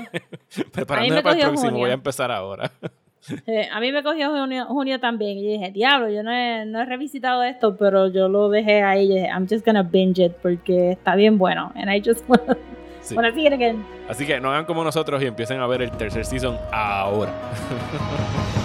[0.71, 1.79] preparándome me para el cogió próximo, junio.
[1.79, 2.71] voy a empezar ahora.
[3.47, 6.81] eh, a mí me cogió junio, junio también y dije, diablo, yo no he, no
[6.81, 10.33] he revisitado esto, pero yo lo dejé ahí y dije, I'm just gonna binge it
[10.41, 11.71] porque está bien bueno.
[11.75, 12.57] And I just wanna,
[13.01, 13.15] Sí.
[13.15, 13.85] wanna see it again.
[14.09, 17.31] Así que no hagan como nosotros y empiecen a ver el tercer season ahora.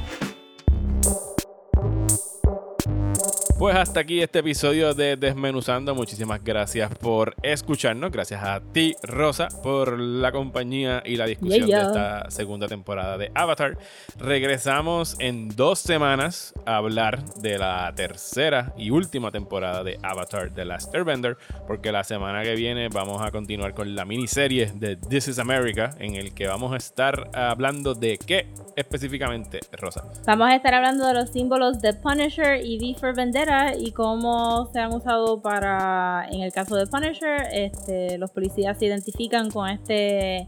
[3.61, 5.93] Pues hasta aquí este episodio de Desmenuzando.
[5.93, 8.11] Muchísimas gracias por escucharnos.
[8.11, 11.79] Gracias a ti, Rosa, por la compañía y la discusión Yeah, yeah.
[11.83, 13.77] de esta segunda temporada de Avatar.
[14.17, 20.65] Regresamos en dos semanas a hablar de la tercera y última temporada de Avatar The
[20.65, 21.37] Last Airbender,
[21.67, 25.91] porque la semana que viene vamos a continuar con la miniserie de This is America,
[25.99, 30.03] en el que vamos a estar hablando de qué específicamente, Rosa.
[30.25, 34.69] Vamos a estar hablando de los símbolos de Punisher y V for Vendetta y cómo
[34.71, 39.69] se han usado para, en el caso de Punisher, este, los policías se identifican con
[39.69, 40.47] este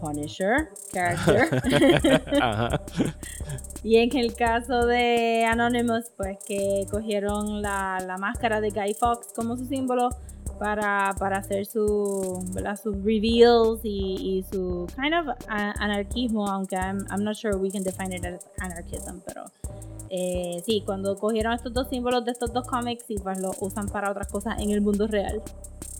[0.00, 2.22] Punisher character.
[2.42, 2.80] Ajá.
[3.82, 9.28] y en el caso de Anonymous, pues que cogieron la, la máscara de Guy Fox
[9.34, 10.10] como su símbolo
[10.62, 12.40] para, para hacer su,
[12.80, 17.82] sus reveals y, y su kind of anarquismo, aunque I'm, I'm not sure we can
[17.82, 19.46] define it as anarchism, pero
[20.08, 23.88] eh, sí, cuando cogieron estos dos símbolos de estos dos cómics y pues los usan
[23.88, 25.42] para otras cosas en el mundo real.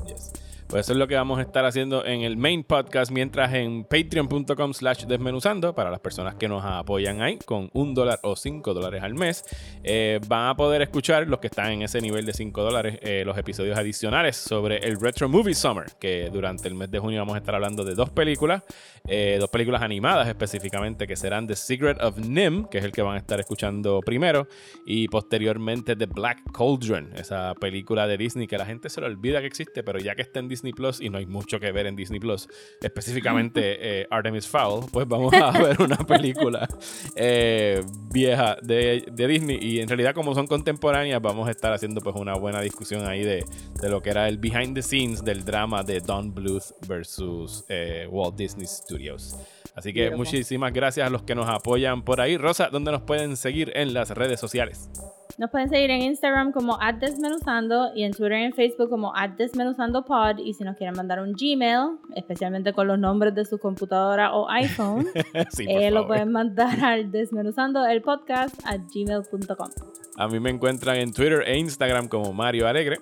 [0.07, 0.31] Yes.
[0.73, 3.85] Pues eso es lo que vamos a estar haciendo en el main podcast, mientras en
[3.85, 8.73] patreon.com slash desmenuzando, para las personas que nos apoyan ahí con un dólar o cinco
[8.73, 9.45] dólares al mes,
[9.85, 13.23] eh, van a poder escuchar los que están en ese nivel de cinco dólares, eh,
[13.27, 17.35] los episodios adicionales sobre el Retro Movie Summer, que durante el mes de junio vamos
[17.35, 18.63] a estar hablando de dos películas,
[19.07, 23.03] eh, dos películas animadas específicamente, que serán The Secret of Nim, que es el que
[23.03, 24.49] van a estar escuchando primero,
[24.87, 29.43] y posteriormente The Black Cauldron, esa película de Disney que la gente se le olvida
[29.43, 31.87] que existe, pero ya que está en Disney Plus y no hay mucho que ver
[31.87, 32.49] en Disney Plus,
[32.81, 33.61] específicamente
[34.03, 36.69] eh, Artemis Fowl, pues vamos a ver una película
[37.17, 37.83] eh,
[38.13, 42.15] vieja de, de Disney y en realidad como son contemporáneas vamos a estar haciendo pues
[42.15, 43.45] una buena discusión ahí de,
[43.81, 48.07] de lo que era el behind the scenes del drama de Don Bluth versus eh,
[48.09, 49.37] Walt Disney Studios.
[49.75, 52.37] Así que muchísimas gracias a los que nos apoyan por ahí.
[52.37, 54.91] Rosa, ¿dónde nos pueden seguir en las redes sociales?
[55.39, 60.39] Nos pueden seguir en Instagram como @desmenuzando y en Twitter y en Facebook como @desmenuzandopod
[60.39, 64.49] y si nos quieren mandar un Gmail, especialmente con los nombres de su computadora o
[64.51, 65.07] iPhone,
[65.51, 69.69] sí, eh, lo pueden mandar al desmenuzando el podcast a gmail.com.
[70.17, 72.99] A mí me encuentran en Twitter e Instagram como Mario Alegre.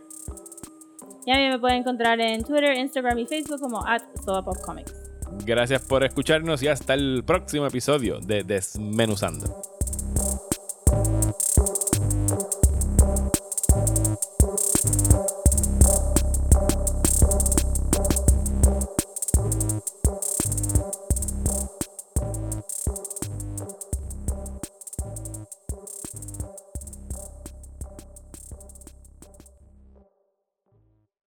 [1.26, 4.02] Y a mí me pueden encontrar en Twitter, Instagram y Facebook como at
[4.64, 5.09] Comics.
[5.44, 9.62] Gracias por escucharnos y hasta el próximo episodio de Desmenuzando.